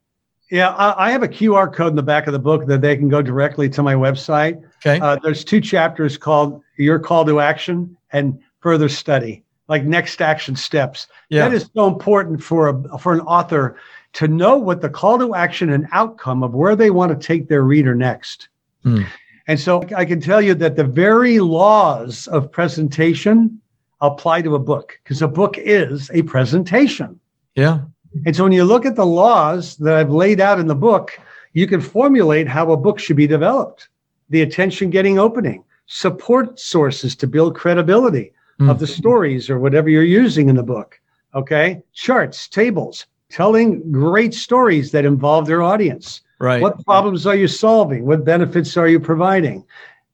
Yeah, 0.51 0.71
I, 0.71 1.09
I 1.09 1.11
have 1.11 1.23
a 1.23 1.29
QR 1.29 1.73
code 1.73 1.91
in 1.91 1.97
the 1.97 2.03
back 2.03 2.27
of 2.27 2.33
the 2.33 2.39
book 2.39 2.67
that 2.67 2.81
they 2.81 2.97
can 2.97 3.09
go 3.09 3.23
directly 3.23 3.69
to 3.71 3.83
my 3.83 3.95
website. 3.95 4.63
Okay. 4.85 5.01
Uh, 5.01 5.17
there's 5.23 5.45
two 5.45 5.61
chapters 5.61 6.17
called 6.17 6.63
Your 6.77 6.99
Call 6.99 7.25
to 7.25 7.41
Action 7.41 7.97
and 8.13 8.39
Further 8.61 8.89
Study, 8.89 9.43
like 9.69 9.85
next 9.85 10.21
action 10.21 10.55
steps. 10.55 11.07
Yeah. 11.31 11.49
That 11.49 11.55
is 11.55 11.71
so 11.75 11.87
important 11.89 12.43
for 12.43 12.69
a 12.69 12.99
for 12.99 13.15
an 13.15 13.21
author 13.21 13.77
to 14.15 14.29
know 14.29 14.57
what 14.57 14.81
the 14.81 14.89
call 14.89 15.19
to 15.19 15.35
action 15.35 15.71
and 15.71 15.89
outcome 15.93 16.43
of 16.43 16.55
where 16.55 16.77
they 16.77 16.91
want 16.91 17.19
to 17.19 17.27
take 17.27 17.49
their 17.49 17.63
reader 17.63 17.95
next. 17.95 18.49
Mm. 18.85 19.07
And 19.47 19.61
so 19.61 19.85
I 19.97 20.05
can 20.05 20.21
tell 20.21 20.41
you 20.41 20.55
that 20.55 20.77
the 20.77 20.85
very 20.85 21.41
laws 21.41 22.27
of 22.29 22.51
presentation 22.51 23.61
apply 24.01 24.43
to 24.43 24.55
a 24.55 24.59
book 24.59 24.99
because 25.03 25.23
a 25.23 25.29
book 25.29 25.59
is 25.59 26.11
a 26.15 26.23
presentation. 26.23 27.19
Yeah. 27.55 27.81
And 28.27 28.35
so 28.35 28.45
when 28.45 28.53
you 28.53 28.65
look 28.65 28.87
at 28.87 28.97
the 28.97 29.07
laws 29.07 29.77
that 29.79 29.95
I've 29.95 30.11
laid 30.11 30.41
out 30.41 30.61
in 30.61 30.67
the 30.67 30.75
book, 30.75 31.19
you 31.53 31.67
can 31.67 31.81
formulate 31.81 32.49
how 32.49 32.71
a 32.73 32.77
book 32.77 32.99
should 32.99 33.17
be 33.17 33.27
developed. 33.27 33.89
The 34.31 34.43
attention 34.43 34.91
getting 34.91 35.19
opening, 35.19 35.65
support 35.87 36.59
sources 36.59 37.15
to 37.17 37.27
build 37.27 37.55
credibility 37.55 38.33
Mm. 38.61 38.71
of 38.71 38.79
the 38.79 38.87
stories 38.87 39.51
or 39.51 39.59
whatever 39.59 39.89
you're 39.91 40.05
using 40.05 40.49
in 40.49 40.55
the 40.55 40.63
book. 40.63 41.01
Okay. 41.35 41.83
Charts, 41.93 42.47
tables, 42.47 43.07
telling 43.29 43.91
great 43.91 44.33
stories 44.33 44.93
that 44.93 45.05
involve 45.05 45.47
their 45.47 45.61
audience. 45.61 46.21
Right. 46.39 46.63
What 46.63 46.85
problems 46.85 47.27
are 47.27 47.35
you 47.35 47.49
solving? 47.49 48.07
What 48.07 48.25
benefits 48.25 48.77
are 48.77 48.87
you 48.87 49.01
providing? 49.01 49.65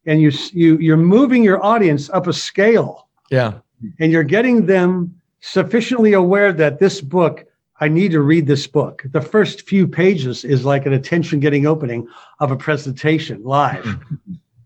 And 0.07 0.23
you, 0.23 0.31
you, 0.55 0.79
you're 0.79 0.97
moving 0.97 1.45
your 1.45 1.63
audience 1.63 2.09
up 2.09 2.27
a 2.29 2.33
scale 2.33 3.09
Yeah. 3.31 3.59
and 3.99 4.11
you're 4.11 4.23
getting 4.25 4.65
them 4.65 5.15
sufficiently 5.41 6.15
aware 6.15 6.51
that 6.55 6.79
this 6.79 7.03
book, 7.03 7.45
I 7.81 7.89
need 7.89 8.13
to 8.13 8.21
read 8.21 8.47
this 8.47 8.67
book. 8.67 9.03
The 9.11 9.21
first 9.23 9.67
few 9.67 9.89
pages 9.89 10.45
is 10.45 10.65
like 10.65 10.85
an 10.87 10.93
attention 10.93 11.41
getting 11.41 11.67
opening 11.67 12.07
of 12.39 12.51
a 12.51 12.57
presentation 12.57 13.43
live. 13.43 13.85
Hmm. 13.85 13.95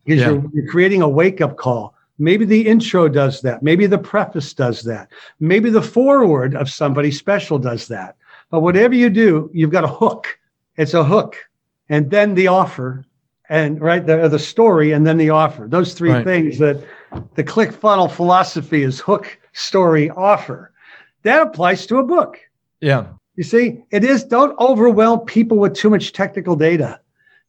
Because 0.05 0.21
Yeah. 0.21 0.31
you're, 0.31 0.45
you're 0.53 0.69
creating 0.71 1.01
a 1.03 1.09
wake 1.09 1.41
up 1.41 1.57
call. 1.57 1.95
Maybe 2.19 2.45
the 2.45 2.67
intro 2.67 3.09
does 3.09 3.41
that. 3.43 3.63
Maybe 3.63 3.87
the 3.87 3.99
preface 3.99 4.53
does 4.53 4.83
that. 4.83 5.09
Maybe 5.41 5.71
the 5.71 5.83
foreword 5.83 6.55
of 6.55 6.69
somebody 6.71 7.11
special 7.11 7.59
does 7.59 7.89
that. 7.89 8.17
But 8.51 8.61
whatever 8.61 8.95
you 8.95 9.11
do, 9.11 9.51
you've 9.53 9.71
got 9.71 9.85
a 9.85 9.89
hook. 9.89 10.39
It's 10.77 10.95
a 10.95 11.03
hook. 11.05 11.37
And 11.89 12.11
then 12.11 12.35
the 12.35 12.49
offer 12.49 13.05
and 13.49 13.81
right 13.81 14.05
the, 14.07 14.29
the 14.29 14.39
story 14.39 14.93
and 14.93 15.07
then 15.07 15.17
the 15.17 15.31
offer. 15.31 15.67
Those 15.69 15.95
three 15.95 16.11
Right. 16.11 16.25
things 16.25 16.59
that 16.59 16.83
the 17.35 17.45
click 17.45 17.73
funnel 17.73 18.09
philosophy 18.09 18.83
is 18.83 19.01
hook, 19.01 19.39
story, 19.53 20.11
offer. 20.11 20.73
That 21.23 21.43
applies 21.43 21.87
to 21.87 21.99
a 21.99 22.03
book. 22.05 22.39
Yeah. 22.85 23.07
You 23.37 23.45
see, 23.45 23.83
it 23.91 24.05
is 24.05 24.25
don't 24.25 24.59
overwhelm 24.61 25.21
people 25.21 25.57
with 25.57 25.75
too 25.75 25.89
much 25.89 26.13
technical 26.13 26.55
data. 26.55 27.01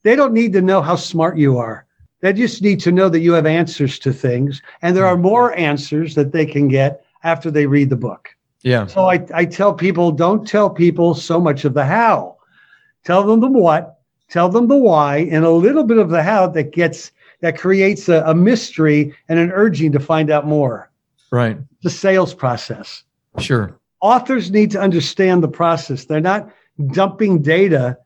They 0.02 0.16
don't 0.16 0.32
need 0.32 0.54
to 0.54 0.62
know 0.62 0.80
how 0.80 0.96
smart 0.96 1.36
you 1.36 1.58
are. 1.58 1.84
They 2.22 2.32
just 2.32 2.62
need 2.62 2.80
to 2.80 2.92
know 2.92 3.10
that 3.10 3.20
you 3.20 3.34
have 3.34 3.44
answers 3.44 3.98
to 4.00 4.12
things, 4.12 4.62
and 4.80 4.96
there 4.96 5.04
are 5.04 5.18
more 5.18 5.54
answers 5.54 6.14
that 6.14 6.32
they 6.32 6.46
can 6.46 6.68
get 6.68 7.04
after 7.22 7.50
they 7.50 7.66
read 7.66 7.90
the 7.90 7.96
book. 7.96 8.30
Yeah. 8.62 8.86
So 8.86 9.10
I, 9.10 9.26
I 9.34 9.44
tell 9.44 9.74
people 9.74 10.10
don't 10.10 10.48
tell 10.48 10.70
people 10.70 11.14
so 11.14 11.38
much 11.38 11.66
of 11.66 11.74
the 11.74 11.84
how. 11.84 12.38
Tell 13.04 13.22
them 13.22 13.40
the 13.40 13.48
what, 13.48 13.98
tell 14.30 14.48
them 14.48 14.68
the 14.68 14.76
why, 14.76 15.18
and 15.30 15.44
a 15.44 15.50
little 15.50 15.84
bit 15.84 15.98
of 15.98 16.08
the 16.08 16.22
how 16.22 16.46
that 16.48 16.72
gets 16.72 17.12
that 17.42 17.58
creates 17.58 18.08
a, 18.08 18.22
a 18.24 18.34
mystery 18.34 19.14
and 19.28 19.38
an 19.38 19.52
urging 19.52 19.92
to 19.92 20.00
find 20.00 20.30
out 20.30 20.46
more. 20.46 20.90
Right. 21.30 21.58
The 21.82 21.90
sales 21.90 22.32
process 22.32 23.04
Sure. 23.38 23.78
Authors 24.06 24.50
need 24.50 24.70
to 24.70 24.80
understand 24.80 25.42
the 25.42 25.48
process. 25.48 26.04
They're 26.04 26.20
not 26.20 26.48
dumping 26.92 27.42
data 27.42 27.98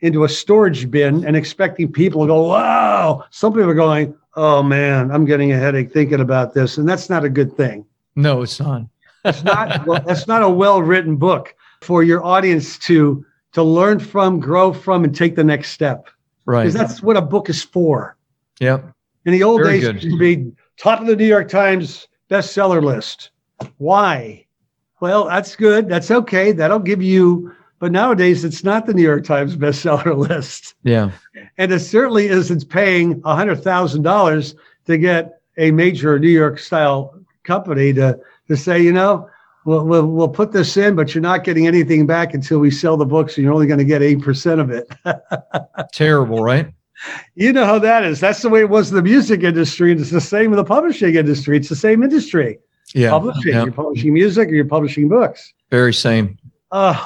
into 0.00 0.24
a 0.24 0.28
storage 0.28 0.90
bin 0.90 1.24
and 1.24 1.36
expecting 1.36 1.90
people 1.90 2.22
to 2.22 2.28
go, 2.28 2.42
wow. 2.48 3.24
Some 3.30 3.52
people 3.52 3.68
are 3.68 3.74
going, 3.74 4.16
oh 4.36 4.62
man, 4.62 5.10
I'm 5.10 5.24
getting 5.24 5.52
a 5.52 5.58
headache 5.58 5.92
thinking 5.92 6.20
about 6.20 6.54
this. 6.54 6.78
And 6.78 6.88
that's 6.88 7.10
not 7.10 7.24
a 7.24 7.28
good 7.28 7.56
thing. 7.56 7.84
No, 8.14 8.42
it's 8.42 8.60
not. 8.60 8.82
That's 9.24 9.42
not, 9.42 9.84
well, 9.84 10.00
that's 10.06 10.28
not 10.28 10.44
a 10.44 10.48
well 10.48 10.80
written 10.80 11.16
book 11.16 11.54
for 11.82 12.04
your 12.04 12.24
audience 12.24 12.78
to, 12.78 13.26
to 13.52 13.62
learn 13.64 13.98
from, 13.98 14.38
grow 14.38 14.72
from, 14.72 15.02
and 15.02 15.14
take 15.14 15.34
the 15.34 15.42
next 15.42 15.72
step. 15.72 16.08
Right. 16.46 16.62
Because 16.62 16.74
that's 16.74 17.02
what 17.02 17.16
a 17.16 17.20
book 17.20 17.50
is 17.50 17.62
for. 17.62 18.16
Yep. 18.60 18.94
In 19.26 19.32
the 19.32 19.42
old 19.42 19.62
Very 19.62 19.80
days, 19.80 19.82
good. 19.82 19.96
it 19.96 20.02
used 20.04 20.14
to 20.14 20.18
be 20.18 20.52
top 20.78 21.00
of 21.00 21.08
the 21.08 21.16
New 21.16 21.26
York 21.26 21.48
Times 21.48 22.06
bestseller 22.30 22.82
list. 22.82 23.30
Why? 23.76 24.46
Well, 25.00 25.26
that's 25.26 25.56
good. 25.56 25.88
That's 25.88 26.10
okay. 26.10 26.52
That'll 26.52 26.78
give 26.78 27.02
you, 27.02 27.52
but 27.78 27.92
nowadays 27.92 28.44
it's 28.44 28.64
not 28.64 28.86
the 28.86 28.94
New 28.94 29.02
York 29.02 29.24
Times 29.24 29.56
bestseller 29.56 30.16
list. 30.28 30.74
Yeah. 30.82 31.10
And 31.56 31.72
it 31.72 31.80
certainly 31.80 32.28
isn't 32.28 32.68
paying 32.68 33.12
a 33.24 33.36
$100,000 33.36 34.54
to 34.86 34.98
get 34.98 35.40
a 35.56 35.70
major 35.70 36.18
New 36.18 36.28
York 36.28 36.58
style 36.58 37.14
company 37.44 37.92
to, 37.94 38.18
to 38.48 38.56
say, 38.56 38.80
you 38.80 38.92
know, 38.92 39.28
we'll, 39.64 39.84
we'll, 39.84 40.06
we'll 40.06 40.28
put 40.28 40.52
this 40.52 40.76
in, 40.76 40.96
but 40.96 41.14
you're 41.14 41.22
not 41.22 41.44
getting 41.44 41.66
anything 41.66 42.06
back 42.06 42.34
until 42.34 42.58
we 42.58 42.70
sell 42.70 42.96
the 42.96 43.06
books 43.06 43.36
and 43.36 43.44
you're 43.44 43.52
only 43.52 43.66
going 43.66 43.78
to 43.78 43.84
get 43.84 44.02
8% 44.02 44.60
of 44.60 44.70
it. 44.70 44.88
Terrible, 45.92 46.42
right? 46.42 46.72
You 47.34 47.52
know 47.52 47.64
how 47.64 47.78
that 47.78 48.02
is. 48.02 48.18
That's 48.18 48.42
the 48.42 48.48
way 48.48 48.60
it 48.60 48.70
was 48.70 48.90
in 48.90 48.96
the 48.96 49.02
music 49.02 49.42
industry. 49.44 49.92
And 49.92 50.00
it's 50.00 50.10
the 50.10 50.20
same 50.20 50.52
in 50.52 50.56
the 50.56 50.64
publishing 50.64 51.14
industry. 51.14 51.56
It's 51.56 51.68
the 51.68 51.76
same 51.76 52.02
industry. 52.02 52.58
Yeah. 52.94 53.10
Publishing. 53.10 53.52
yeah. 53.52 53.64
You're 53.64 53.72
publishing 53.72 54.12
music 54.14 54.48
or 54.48 54.54
you're 54.54 54.64
publishing 54.64 55.08
books. 55.08 55.52
Very 55.70 55.92
same. 55.94 56.38
Uh, 56.70 57.04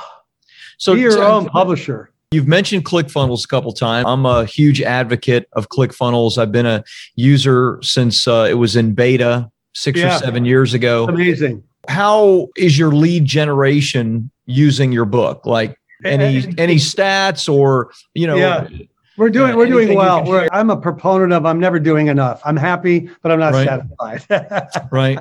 So 0.78 0.94
be 0.94 1.00
your 1.00 1.12
so 1.12 1.22
own 1.24 1.46
publisher. 1.46 2.10
You've 2.32 2.48
mentioned 2.48 2.84
ClickFunnels 2.84 3.44
a 3.44 3.48
couple 3.48 3.72
times. 3.72 4.06
I'm 4.08 4.24
a 4.24 4.44
huge 4.46 4.80
advocate 4.80 5.48
of 5.52 5.68
ClickFunnels. 5.68 6.38
I've 6.38 6.50
been 6.50 6.66
a 6.66 6.82
user 7.14 7.78
since 7.82 8.26
uh, 8.26 8.46
it 8.50 8.54
was 8.54 8.74
in 8.74 8.94
beta 8.94 9.50
six 9.74 10.00
Yeah. 10.00 10.16
or 10.16 10.18
seven 10.18 10.44
years 10.44 10.72
ago. 10.74 11.04
Amazing. 11.08 11.62
How 11.88 12.48
is 12.56 12.78
your 12.78 12.92
lead 12.92 13.24
generation 13.26 14.30
using 14.46 14.92
your 14.92 15.04
book? 15.04 15.44
Like 15.46 15.76
any 16.04 16.44
any 16.58 16.76
stats 16.76 17.52
or 17.52 17.92
you 18.14 18.26
know? 18.26 18.36
Yeah. 18.36 18.66
We're 19.16 19.30
doing 19.30 19.52
Uh, 19.52 19.56
we're 19.56 19.66
doing 19.66 19.94
well. 19.94 20.24
We're, 20.24 20.48
I'm 20.52 20.70
a 20.70 20.76
proponent 20.76 21.32
of 21.32 21.44
I'm 21.44 21.60
never 21.60 21.78
doing 21.78 22.06
enough. 22.08 22.40
I'm 22.44 22.56
happy, 22.56 23.10
but 23.22 23.30
I'm 23.30 23.38
not 23.38 23.52
Right. 23.52 23.68
satisfied. 24.00 24.68
Right. 24.90 25.18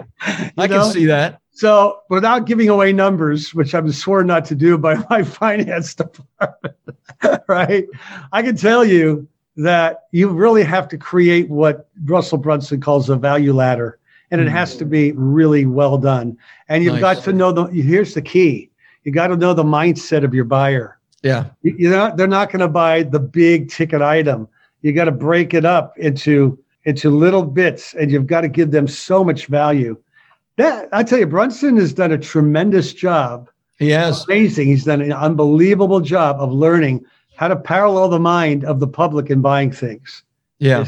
I 0.58 0.68
know? 0.68 0.84
can 0.84 0.92
see 0.92 1.06
that. 1.08 1.40
So 1.52 2.00
without 2.10 2.46
giving 2.46 2.70
away 2.70 2.94
numbers, 2.94 3.54
which 3.54 3.76
I'm 3.76 3.92
sworn 3.92 4.28
not 4.28 4.46
to 4.46 4.56
do 4.56 4.78
by 4.78 4.96
my 5.10 5.24
finance 5.24 5.94
department, 5.96 6.76
right? 7.48 7.86
I 8.32 8.42
can 8.42 8.56
tell 8.56 8.86
you 8.86 9.28
that 9.58 10.04
you 10.12 10.30
really 10.30 10.64
have 10.64 10.88
to 10.88 10.98
create 10.98 11.50
what 11.50 11.90
Russell 12.06 12.38
Brunson 12.38 12.80
calls 12.80 13.10
a 13.10 13.18
value 13.18 13.54
ladder. 13.54 14.00
And 14.32 14.40
it 14.40 14.48
Hmm. 14.48 14.54
has 14.54 14.78
to 14.78 14.86
be 14.86 15.12
really 15.12 15.66
well 15.66 15.98
done. 15.98 16.38
And 16.70 16.86
you've 16.86 16.94
Nice. 17.02 17.18
got 17.18 17.24
to 17.26 17.34
know 17.34 17.52
the 17.52 17.66
here's 17.66 18.14
the 18.14 18.22
key. 18.22 18.70
You 19.04 19.12
got 19.12 19.28
to 19.28 19.36
know 19.36 19.54
the 19.54 19.64
mindset 19.66 20.24
of 20.24 20.34
your 20.34 20.46
buyer. 20.46 20.98
Yeah. 21.24 21.46
You- 21.62 21.76
You're 21.78 22.16
they're 22.16 22.28
not 22.28 22.52
going 22.52 22.62
to 22.62 22.68
buy 22.68 23.04
the 23.04 23.20
big 23.20 23.70
ticket 23.70 24.02
item. 24.02 24.48
You 24.82 24.94
got 24.94 25.06
to 25.06 25.12
break 25.12 25.54
it 25.54 25.66
up 25.66 25.98
into 25.98 26.58
into 26.86 27.10
little 27.12 27.44
bits, 27.44 27.94
and 27.94 28.10
you've 28.12 28.26
got 28.28 28.42
to 28.42 28.48
give 28.48 28.72
them 28.72 28.88
so 28.88 29.24
much 29.24 29.46
value. 29.46 29.98
That 30.58 30.90
I 30.92 31.04
tell 31.04 31.20
you, 31.20 31.28
Brunson 31.28 31.78
has 31.78 31.94
done 31.94 32.12
a 32.12 32.18
tremendous 32.18 32.94
job. 32.94 33.50
He 33.78 33.90
has. 33.90 34.26
Amazing. 34.26 34.68
He's 34.68 34.84
done 34.86 35.02
an 35.02 35.14
unbelievable 35.14 36.02
job 36.02 36.38
of 36.40 36.52
learning 36.52 37.06
how 37.36 37.48
to 37.48 37.56
parallel 37.56 38.10
the 38.10 38.20
mind 38.20 38.66
of 38.66 38.80
the 38.80 38.88
public 38.88 39.30
in 39.30 39.42
buying 39.42 39.72
things. 39.72 40.24
Yeah. 40.60 40.86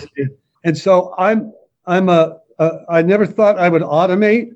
And 0.63 0.77
so 0.77 1.13
I'm 1.17 1.51
I'm 1.85 2.09
a, 2.09 2.37
a 2.59 2.71
I 2.89 3.01
never 3.01 3.25
thought 3.25 3.57
I 3.59 3.69
would 3.69 3.81
automate 3.81 4.51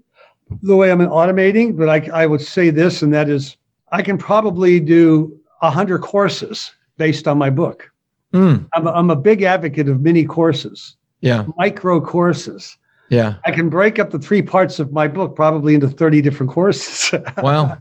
the 0.61 0.75
way 0.75 0.91
I'm 0.91 0.99
automating, 0.99 1.77
but 1.77 1.89
I 1.89 2.09
I 2.13 2.25
would 2.25 2.41
say 2.41 2.69
this, 2.69 3.01
and 3.01 3.13
that 3.13 3.29
is 3.29 3.57
I 3.91 4.01
can 4.01 4.17
probably 4.17 4.79
do 4.79 5.39
a 5.61 5.69
hundred 5.71 5.99
courses 5.99 6.71
based 6.97 7.27
on 7.27 7.37
my 7.37 7.49
book. 7.49 7.91
Mm. 8.33 8.67
I'm 8.73 8.87
a, 8.87 8.91
I'm 8.91 9.09
a 9.09 9.15
big 9.15 9.41
advocate 9.43 9.87
of 9.87 10.01
mini 10.01 10.25
courses, 10.25 10.97
Yeah. 11.21 11.45
micro 11.57 12.01
courses. 12.01 12.77
Yeah. 13.09 13.35
I 13.45 13.51
can 13.51 13.69
break 13.69 13.99
up 13.99 14.09
the 14.11 14.19
three 14.19 14.41
parts 14.41 14.79
of 14.79 14.91
my 14.91 15.07
book 15.07 15.35
probably 15.35 15.73
into 15.75 15.87
30 15.87 16.21
different 16.21 16.51
courses. 16.51 17.13
Wow. 17.41 17.77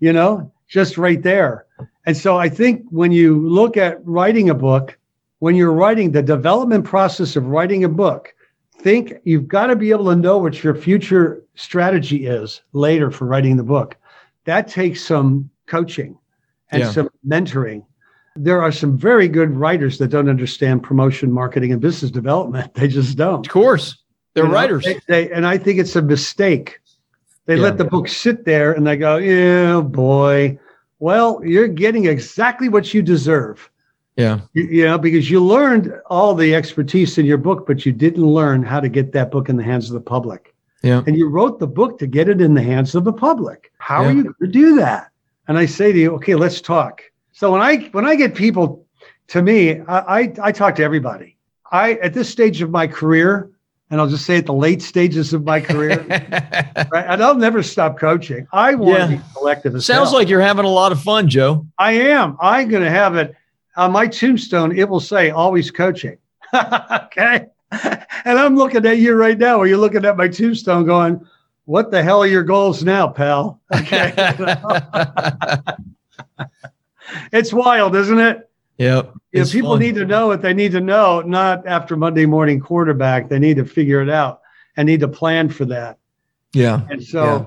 you 0.00 0.12
know, 0.12 0.52
just 0.68 0.98
right 0.98 1.22
there. 1.22 1.66
And 2.04 2.16
so 2.16 2.36
I 2.36 2.48
think 2.48 2.84
when 2.90 3.12
you 3.12 3.48
look 3.48 3.76
at 3.76 4.04
writing 4.04 4.50
a 4.50 4.54
book, 4.54 4.98
when 5.38 5.54
you're 5.54 5.72
writing 5.72 6.12
the 6.12 6.22
development 6.22 6.84
process 6.84 7.36
of 7.36 7.46
writing 7.46 7.84
a 7.84 7.88
book, 7.88 8.34
think 8.78 9.14
you've 9.24 9.48
got 9.48 9.68
to 9.68 9.76
be 9.76 9.90
able 9.90 10.06
to 10.06 10.16
know 10.16 10.38
what 10.38 10.62
your 10.62 10.74
future 10.74 11.42
strategy 11.54 12.26
is 12.26 12.62
later 12.72 13.10
for 13.10 13.26
writing 13.26 13.56
the 13.56 13.62
book. 13.62 13.96
That 14.44 14.68
takes 14.68 15.04
some 15.04 15.48
coaching 15.66 16.18
and 16.72 16.82
yeah. 16.82 16.90
some 16.90 17.10
mentoring. 17.26 17.84
There 18.34 18.62
are 18.62 18.72
some 18.72 18.96
very 18.96 19.28
good 19.28 19.50
writers 19.50 19.98
that 19.98 20.08
don't 20.08 20.28
understand 20.28 20.82
promotion, 20.82 21.30
marketing, 21.30 21.70
and 21.72 21.80
business 21.80 22.10
development. 22.10 22.72
They 22.74 22.88
just 22.88 23.16
don't. 23.16 23.46
Of 23.46 23.52
course, 23.52 23.96
they're 24.34 24.44
you 24.44 24.48
know, 24.48 24.54
writers. 24.54 24.84
They, 24.84 25.00
they, 25.06 25.30
and 25.30 25.46
I 25.46 25.58
think 25.58 25.78
it's 25.78 25.94
a 25.94 26.02
mistake. 26.02 26.80
They 27.46 27.56
yeah. 27.56 27.62
let 27.62 27.78
the 27.78 27.84
book 27.84 28.08
sit 28.08 28.44
there 28.44 28.72
and 28.72 28.86
they 28.86 28.96
go, 28.96 29.16
"Yeah, 29.18 29.80
boy, 29.80 30.58
well, 30.98 31.40
you're 31.44 31.68
getting 31.68 32.06
exactly 32.06 32.68
what 32.68 32.94
you 32.94 33.02
deserve." 33.02 33.68
Yeah. 34.16 34.40
You, 34.52 34.64
you, 34.64 34.84
know, 34.84 34.98
because 34.98 35.30
you 35.30 35.42
learned 35.42 35.92
all 36.06 36.34
the 36.34 36.54
expertise 36.54 37.16
in 37.18 37.26
your 37.26 37.38
book, 37.38 37.66
but 37.66 37.86
you 37.86 37.92
didn't 37.92 38.26
learn 38.26 38.62
how 38.62 38.80
to 38.80 38.88
get 38.88 39.12
that 39.12 39.30
book 39.30 39.48
in 39.48 39.56
the 39.56 39.62
hands 39.62 39.88
of 39.88 39.94
the 39.94 40.00
public. 40.00 40.54
Yeah. 40.82 41.02
And 41.06 41.16
you 41.16 41.28
wrote 41.28 41.58
the 41.60 41.66
book 41.66 41.98
to 42.00 42.06
get 42.06 42.28
it 42.28 42.40
in 42.40 42.54
the 42.54 42.62
hands 42.62 42.94
of 42.94 43.04
the 43.04 43.12
public. 43.12 43.72
How 43.78 44.02
yeah. 44.02 44.08
are 44.08 44.12
you 44.12 44.22
going 44.24 44.34
to 44.40 44.46
do 44.48 44.76
that? 44.76 45.11
And 45.48 45.58
I 45.58 45.66
say 45.66 45.92
to 45.92 45.98
you, 45.98 46.14
okay, 46.16 46.34
let's 46.34 46.60
talk. 46.60 47.02
So 47.32 47.52
when 47.52 47.60
I 47.60 47.88
when 47.92 48.04
I 48.06 48.14
get 48.14 48.34
people 48.34 48.86
to 49.28 49.42
me, 49.42 49.80
I, 49.80 50.20
I, 50.20 50.32
I 50.42 50.52
talk 50.52 50.76
to 50.76 50.84
everybody. 50.84 51.36
I 51.70 51.94
at 51.94 52.14
this 52.14 52.28
stage 52.28 52.62
of 52.62 52.70
my 52.70 52.86
career, 52.86 53.50
and 53.90 54.00
I'll 54.00 54.08
just 54.08 54.26
say 54.26 54.36
at 54.36 54.46
the 54.46 54.52
late 54.52 54.82
stages 54.82 55.32
of 55.32 55.44
my 55.44 55.60
career, 55.60 56.04
right, 56.92 57.06
and 57.08 57.22
I'll 57.22 57.34
never 57.34 57.62
stop 57.62 57.98
coaching. 57.98 58.46
I 58.52 58.74
want 58.74 58.98
yeah. 58.98 59.06
to 59.06 59.16
be 59.16 59.22
selective. 59.32 59.72
Sounds 59.82 60.10
hell. 60.10 60.18
like 60.18 60.28
you're 60.28 60.40
having 60.40 60.64
a 60.64 60.70
lot 60.70 60.92
of 60.92 61.00
fun, 61.00 61.28
Joe. 61.28 61.66
I 61.78 61.92
am. 61.92 62.36
I'm 62.40 62.68
going 62.68 62.82
to 62.82 62.90
have 62.90 63.16
it 63.16 63.34
on 63.76 63.92
my 63.92 64.06
tombstone, 64.06 64.76
it 64.76 64.88
will 64.88 65.00
say 65.00 65.30
always 65.30 65.70
coaching. 65.70 66.18
okay. 66.54 67.46
And 68.24 68.38
I'm 68.38 68.56
looking 68.56 68.84
at 68.84 68.98
you 68.98 69.14
right 69.14 69.38
now, 69.38 69.58
where 69.58 69.66
you're 69.66 69.78
looking 69.78 70.04
at 70.04 70.16
my 70.16 70.28
tombstone 70.28 70.84
going, 70.84 71.26
what 71.64 71.90
the 71.90 72.02
hell 72.02 72.22
are 72.22 72.26
your 72.26 72.42
goals 72.42 72.82
now, 72.84 73.08
pal? 73.08 73.60
Okay. 73.74 74.12
it's 77.32 77.52
wild, 77.52 77.94
isn't 77.94 78.18
it? 78.18 78.48
Yep. 78.78 79.14
If 79.32 79.52
people 79.52 79.72
fun. 79.72 79.80
need 79.80 79.94
to 79.96 80.04
know 80.04 80.26
what 80.26 80.42
they 80.42 80.54
need 80.54 80.72
to 80.72 80.80
know, 80.80 81.20
not 81.20 81.66
after 81.66 81.96
Monday 81.96 82.26
morning 82.26 82.58
quarterback. 82.58 83.28
They 83.28 83.38
need 83.38 83.56
to 83.56 83.64
figure 83.64 84.02
it 84.02 84.10
out 84.10 84.40
and 84.76 84.86
need 84.86 85.00
to 85.00 85.08
plan 85.08 85.48
for 85.48 85.64
that. 85.66 85.98
Yeah. 86.52 86.82
And 86.90 87.02
so 87.02 87.46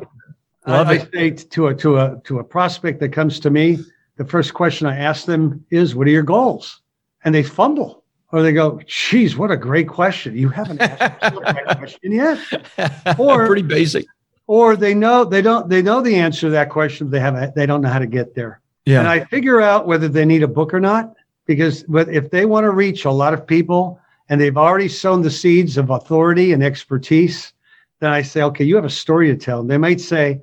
yeah. 0.66 0.84
I, 0.84 0.90
I 0.92 0.98
say 0.98 1.32
to 1.32 1.68
a 1.68 1.76
to 1.76 1.98
a 1.98 2.22
to 2.24 2.40
a 2.40 2.44
prospect 2.44 3.00
that 3.02 3.10
comes 3.10 3.40
to 3.42 3.50
me, 3.50 3.80
the 4.18 4.26
first 4.26 4.54
question 4.54 4.88
I 4.88 4.98
ask 4.98 5.26
them 5.26 5.66
is, 5.72 5.96
What 5.96 6.08
are 6.08 6.12
your 6.12 6.24
goals? 6.24 6.82
And 7.24 7.34
they 7.34 7.44
fumble 7.44 8.04
or 8.36 8.42
they 8.42 8.52
go, 8.52 8.82
Geez, 8.86 9.38
what 9.38 9.50
a 9.50 9.56
great 9.56 9.88
question. 9.88 10.38
You 10.38 10.50
haven't 10.50 10.82
asked 10.82 11.22
that 11.22 11.78
question 11.78 12.12
yet. 12.12 12.38
Or 13.18 13.48
pretty 13.48 13.62
basic. 13.62 14.06
Or 14.46 14.76
they 14.76 14.94
know 14.94 15.24
they 15.24 15.42
don't 15.42 15.70
they 15.70 15.82
know 15.82 16.02
the 16.02 16.18
answer 16.18 16.42
to 16.42 16.50
that 16.50 16.70
question, 16.70 17.10
they 17.10 17.22
haven't 17.22 17.56
they 17.56 17.66
don't 17.66 17.82
know 17.82 17.88
how 17.88 18.00
to 18.00 18.06
get 18.06 18.36
there. 18.36 18.60
Yeah. 18.86 19.00
And 19.00 19.08
I 19.08 19.24
figure 19.24 19.62
out 19.62 19.88
whether 19.88 20.10
they 20.10 20.26
need 20.26 20.44
a 20.44 20.50
book 20.50 20.74
or 20.74 20.82
not, 20.82 21.16
because 21.46 21.86
if 21.90 22.30
they 22.30 22.46
want 22.46 22.66
to 22.66 22.72
reach 22.72 23.06
a 23.06 23.12
lot 23.12 23.34
of 23.34 23.48
people 23.48 24.02
and 24.28 24.42
they've 24.42 24.58
already 24.58 24.90
sown 24.90 25.22
the 25.22 25.32
seeds 25.32 25.78
of 25.78 25.90
authority 25.90 26.52
and 26.52 26.62
expertise, 26.62 27.54
then 28.02 28.12
I 28.12 28.22
say, 28.22 28.42
okay, 28.42 28.66
you 28.66 28.76
have 28.76 28.84
a 28.84 28.90
story 28.90 29.28
to 29.28 29.38
tell. 29.38 29.62
And 29.62 29.70
they 29.70 29.78
might 29.78 30.02
say, 30.02 30.42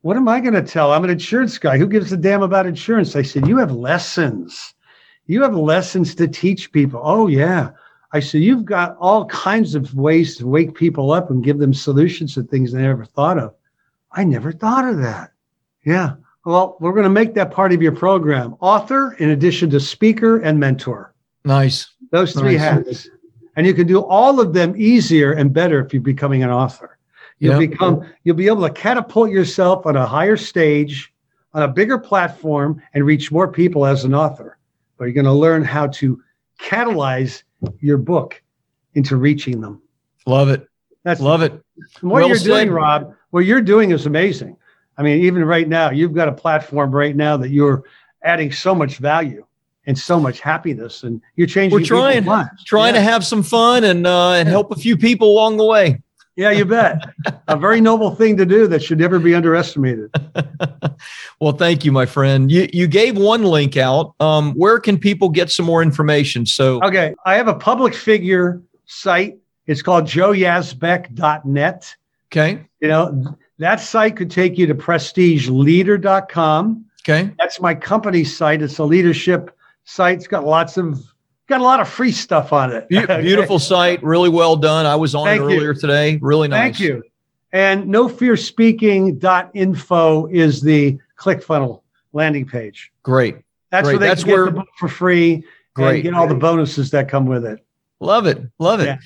what 0.00 0.16
am 0.16 0.28
I 0.28 0.40
going 0.40 0.54
to 0.54 0.62
tell? 0.62 0.92
I'm 0.92 1.04
an 1.04 1.10
insurance 1.10 1.58
guy. 1.58 1.76
Who 1.76 1.86
gives 1.86 2.10
a 2.10 2.16
damn 2.16 2.42
about 2.42 2.66
insurance? 2.66 3.14
I 3.16 3.22
said, 3.22 3.46
You 3.46 3.58
have 3.58 3.72
lessons. 3.72 4.73
You 5.26 5.42
have 5.42 5.56
lessons 5.56 6.14
to 6.16 6.28
teach 6.28 6.72
people. 6.72 7.00
Oh, 7.02 7.26
yeah. 7.26 7.70
I 8.12 8.20
said, 8.20 8.42
You've 8.42 8.64
got 8.64 8.96
all 8.98 9.26
kinds 9.26 9.74
of 9.74 9.94
ways 9.94 10.36
to 10.36 10.46
wake 10.46 10.74
people 10.74 11.10
up 11.10 11.30
and 11.30 11.42
give 11.42 11.58
them 11.58 11.74
solutions 11.74 12.34
to 12.34 12.42
things 12.42 12.72
they 12.72 12.82
never 12.82 13.04
thought 13.04 13.38
of. 13.38 13.54
I 14.12 14.24
never 14.24 14.52
thought 14.52 14.88
of 14.88 14.98
that. 14.98 15.32
Yeah. 15.84 16.14
Well, 16.44 16.76
we're 16.78 16.92
going 16.92 17.04
to 17.04 17.10
make 17.10 17.34
that 17.34 17.50
part 17.50 17.72
of 17.72 17.82
your 17.82 17.92
program. 17.92 18.54
Author, 18.60 19.14
in 19.14 19.30
addition 19.30 19.70
to 19.70 19.80
speaker 19.80 20.38
and 20.38 20.60
mentor. 20.60 21.14
Nice. 21.44 21.90
Those 22.10 22.32
three 22.32 22.56
nice. 22.56 22.86
hats. 22.86 23.08
And 23.56 23.66
you 23.66 23.74
can 23.74 23.86
do 23.86 24.02
all 24.02 24.40
of 24.40 24.52
them 24.52 24.74
easier 24.76 25.32
and 25.32 25.52
better 25.52 25.84
if 25.84 25.92
you're 25.92 26.02
becoming 26.02 26.42
an 26.42 26.50
author. 26.50 26.98
You'll 27.38 27.60
yep. 27.60 27.70
become 27.70 28.06
you'll 28.22 28.36
be 28.36 28.46
able 28.46 28.62
to 28.62 28.72
catapult 28.72 29.30
yourself 29.30 29.86
on 29.86 29.96
a 29.96 30.06
higher 30.06 30.36
stage, 30.36 31.12
on 31.52 31.62
a 31.62 31.68
bigger 31.68 31.98
platform, 31.98 32.80
and 32.94 33.04
reach 33.04 33.32
more 33.32 33.48
people 33.48 33.86
as 33.86 34.04
an 34.04 34.14
author. 34.14 34.58
But 35.04 35.08
you're 35.08 35.22
going 35.22 35.34
to 35.34 35.38
learn 35.38 35.62
how 35.62 35.88
to 35.88 36.18
catalyze 36.58 37.42
your 37.78 37.98
book 37.98 38.42
into 38.94 39.18
reaching 39.18 39.60
them. 39.60 39.82
Love 40.24 40.48
it. 40.48 40.66
That's 41.02 41.20
love 41.20 41.42
it. 41.42 41.52
What 42.00 42.20
well 42.20 42.28
you're 42.28 42.38
said. 42.38 42.46
doing, 42.46 42.70
Rob, 42.70 43.14
what 43.28 43.40
you're 43.40 43.60
doing 43.60 43.90
is 43.90 44.06
amazing. 44.06 44.56
I 44.96 45.02
mean, 45.02 45.22
even 45.24 45.44
right 45.44 45.68
now, 45.68 45.90
you've 45.90 46.14
got 46.14 46.28
a 46.28 46.32
platform 46.32 46.90
right 46.90 47.14
now 47.14 47.36
that 47.36 47.50
you're 47.50 47.84
adding 48.22 48.50
so 48.50 48.74
much 48.74 48.96
value 48.96 49.44
and 49.84 49.98
so 49.98 50.18
much 50.18 50.40
happiness, 50.40 51.02
and 51.02 51.20
you're 51.36 51.48
changing. 51.48 51.78
We're 51.78 51.84
trying, 51.84 52.24
trying 52.64 52.94
yeah. 52.94 53.00
to 53.00 53.04
have 53.04 53.26
some 53.26 53.42
fun 53.42 53.84
and 53.84 54.06
uh, 54.06 54.30
and 54.30 54.48
help 54.48 54.70
a 54.70 54.76
few 54.76 54.96
people 54.96 55.30
along 55.30 55.58
the 55.58 55.66
way. 55.66 56.00
Yeah, 56.36 56.50
you 56.50 56.64
bet. 56.64 57.00
a 57.46 57.56
very 57.56 57.80
noble 57.80 58.14
thing 58.14 58.36
to 58.38 58.46
do 58.46 58.66
that 58.66 58.82
should 58.82 58.98
never 58.98 59.20
be 59.20 59.34
underestimated. 59.34 60.10
well, 61.40 61.52
thank 61.52 61.84
you, 61.84 61.92
my 61.92 62.06
friend. 62.06 62.50
You 62.50 62.68
you 62.72 62.88
gave 62.88 63.16
one 63.16 63.44
link 63.44 63.76
out. 63.76 64.14
Um, 64.18 64.52
where 64.54 64.80
can 64.80 64.98
people 64.98 65.28
get 65.28 65.50
some 65.50 65.66
more 65.66 65.82
information? 65.82 66.44
So 66.44 66.82
okay, 66.82 67.14
I 67.24 67.36
have 67.36 67.46
a 67.46 67.54
public 67.54 67.94
figure 67.94 68.60
site. 68.86 69.38
It's 69.66 69.82
called 69.82 70.06
joeyazbek.net. 70.06 71.96
Okay. 72.32 72.66
You 72.80 72.88
know, 72.88 73.36
that 73.58 73.80
site 73.80 74.16
could 74.16 74.30
take 74.30 74.58
you 74.58 74.66
to 74.66 74.74
prestigeleader.com. 74.74 76.84
Okay. 77.02 77.30
That's 77.38 77.60
my 77.60 77.74
company 77.74 78.24
site. 78.24 78.62
It's 78.62 78.78
a 78.78 78.84
leadership 78.84 79.56
site. 79.84 80.16
It's 80.16 80.26
got 80.26 80.44
lots 80.44 80.76
of 80.76 81.02
got 81.48 81.60
a 81.60 81.64
lot 81.64 81.80
of 81.80 81.88
free 81.88 82.12
stuff 82.12 82.52
on 82.52 82.72
it. 82.72 82.88
Beautiful 82.88 83.58
site, 83.58 84.02
really 84.02 84.28
well 84.28 84.56
done. 84.56 84.86
I 84.86 84.96
was 84.96 85.14
on 85.14 85.26
Thank 85.26 85.40
it 85.40 85.44
earlier 85.44 85.72
you. 85.72 85.80
today. 85.80 86.18
Really 86.20 86.48
nice. 86.48 86.76
Thank 86.76 86.80
you. 86.80 87.02
And 87.52 87.84
nofearspeaking.info 87.84 90.26
is 90.26 90.60
the 90.60 90.98
ClickFunnels 91.18 91.80
landing 92.12 92.46
page. 92.46 92.90
Great. 93.02 93.36
That's 93.70 93.86
Great. 93.86 93.94
where 93.94 94.00
they 94.00 94.06
That's 94.08 94.24
where, 94.24 94.44
get 94.46 94.54
the 94.54 94.60
book 94.60 94.68
for 94.78 94.88
free 94.88 95.44
Great. 95.74 95.94
and 95.94 96.02
get 96.02 96.14
all 96.14 96.26
the 96.26 96.34
bonuses 96.34 96.90
that 96.90 97.08
come 97.08 97.26
with 97.26 97.44
it. 97.44 97.60
Love 98.00 98.26
it. 98.26 98.42
Love 98.58 98.80
it. 98.80 98.86
Yeah. 98.86 98.98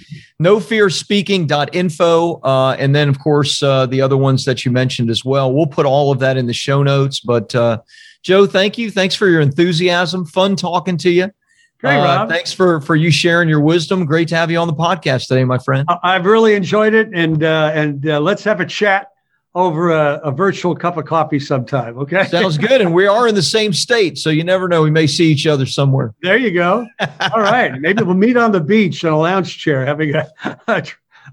Nofearspeaking.info. 0.43 2.41
Uh, 2.43 2.77
and 2.79 2.97
then, 2.97 3.09
of 3.09 3.19
course, 3.19 3.63
uh, 3.63 3.87
the 3.87 4.01
other 4.01 4.17
ones 4.17 4.45
that 4.45 4.65
you 4.65 4.73
mentioned 4.73 5.11
as 5.11 5.25
well. 5.25 5.53
We'll 5.53 5.67
put 5.67 5.87
all 5.87 6.11
of 6.11 6.19
that 6.21 6.37
in 6.37 6.47
the 6.47 6.55
show 6.55 6.83
notes. 6.83 7.21
But 7.21 7.55
uh, 7.55 7.81
Joe, 8.23 8.47
thank 8.47 8.79
you. 8.79 8.91
Thanks 8.91 9.15
for 9.15 9.29
your 9.29 9.41
enthusiasm. 9.41 10.25
Fun 10.25 10.57
talking 10.57 10.97
to 10.99 11.11
you. 11.11 11.31
Great, 11.81 11.97
uh, 11.97 12.05
Rob. 12.05 12.29
Thanks 12.29 12.53
for 12.53 12.81
for 12.81 12.97
you 12.97 13.11
sharing 13.11 13.49
your 13.49 13.61
wisdom. 13.61 14.05
Great 14.05 14.29
to 14.29 14.37
have 14.37 14.51
you 14.51 14.59
on 14.59 14.67
the 14.67 14.75
podcast 14.75 15.29
today, 15.29 15.45
my 15.45 15.59
friend. 15.59 15.89
I've 16.03 16.27
really 16.27 16.55
enjoyed 16.55 16.93
it, 16.93 17.09
and 17.13 17.45
uh, 17.45 17.71
and 17.73 18.09
uh, 18.09 18.21
let's 18.21 18.43
have 18.45 18.61
a 18.61 18.67
chat 18.67 19.13
over 19.55 19.91
a, 19.91 20.21
a, 20.25 20.31
virtual 20.31 20.75
cup 20.77 20.97
of 20.97 21.05
coffee 21.05 21.39
sometime. 21.39 21.99
Okay, 21.99 22.25
sounds 22.27 22.59
good. 22.69 22.81
And 22.81 22.93
we 22.93 23.07
are 23.07 23.27
in 23.29 23.35
the 23.35 23.43
same 23.43 23.73
state, 23.73 24.19
so 24.19 24.29
you 24.31 24.45
never 24.45 24.69
know. 24.69 24.83
We 24.83 24.91
may 24.91 25.07
see 25.07 25.31
each 25.31 25.47
other 25.47 25.67
somewhere. 25.67 26.15
There 26.23 26.37
you 26.37 26.51
go. 26.51 26.87
All 27.01 27.41
right, 27.41 27.81
maybe 27.81 28.03
we'll 28.03 28.15
meet 28.15 28.37
on 28.37 28.53
the 28.53 28.61
beach 28.61 29.05
in 29.05 29.11
a 29.11 29.19
lounge 29.19 29.59
chair, 29.59 29.87
having 29.87 30.15
a 30.17 30.29
a, 30.67 30.85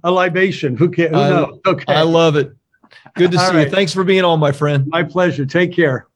a 0.04 0.12
libation. 0.12 0.78
Who 0.78 0.90
can? 0.90 1.08
Who 1.08 1.20
knows? 1.20 1.60
Okay, 1.66 1.94
I 1.94 2.04
love 2.04 2.36
it. 2.36 2.52
Good 3.16 3.32
to 3.32 3.40
see 3.40 3.46
right. 3.46 3.68
you. 3.68 3.72
Thanks 3.74 3.94
for 3.94 4.04
being 4.04 4.24
on, 4.24 4.40
my 4.40 4.52
friend. 4.52 4.86
My 4.88 5.04
pleasure. 5.04 5.46
Take 5.46 5.74
care. 5.74 6.08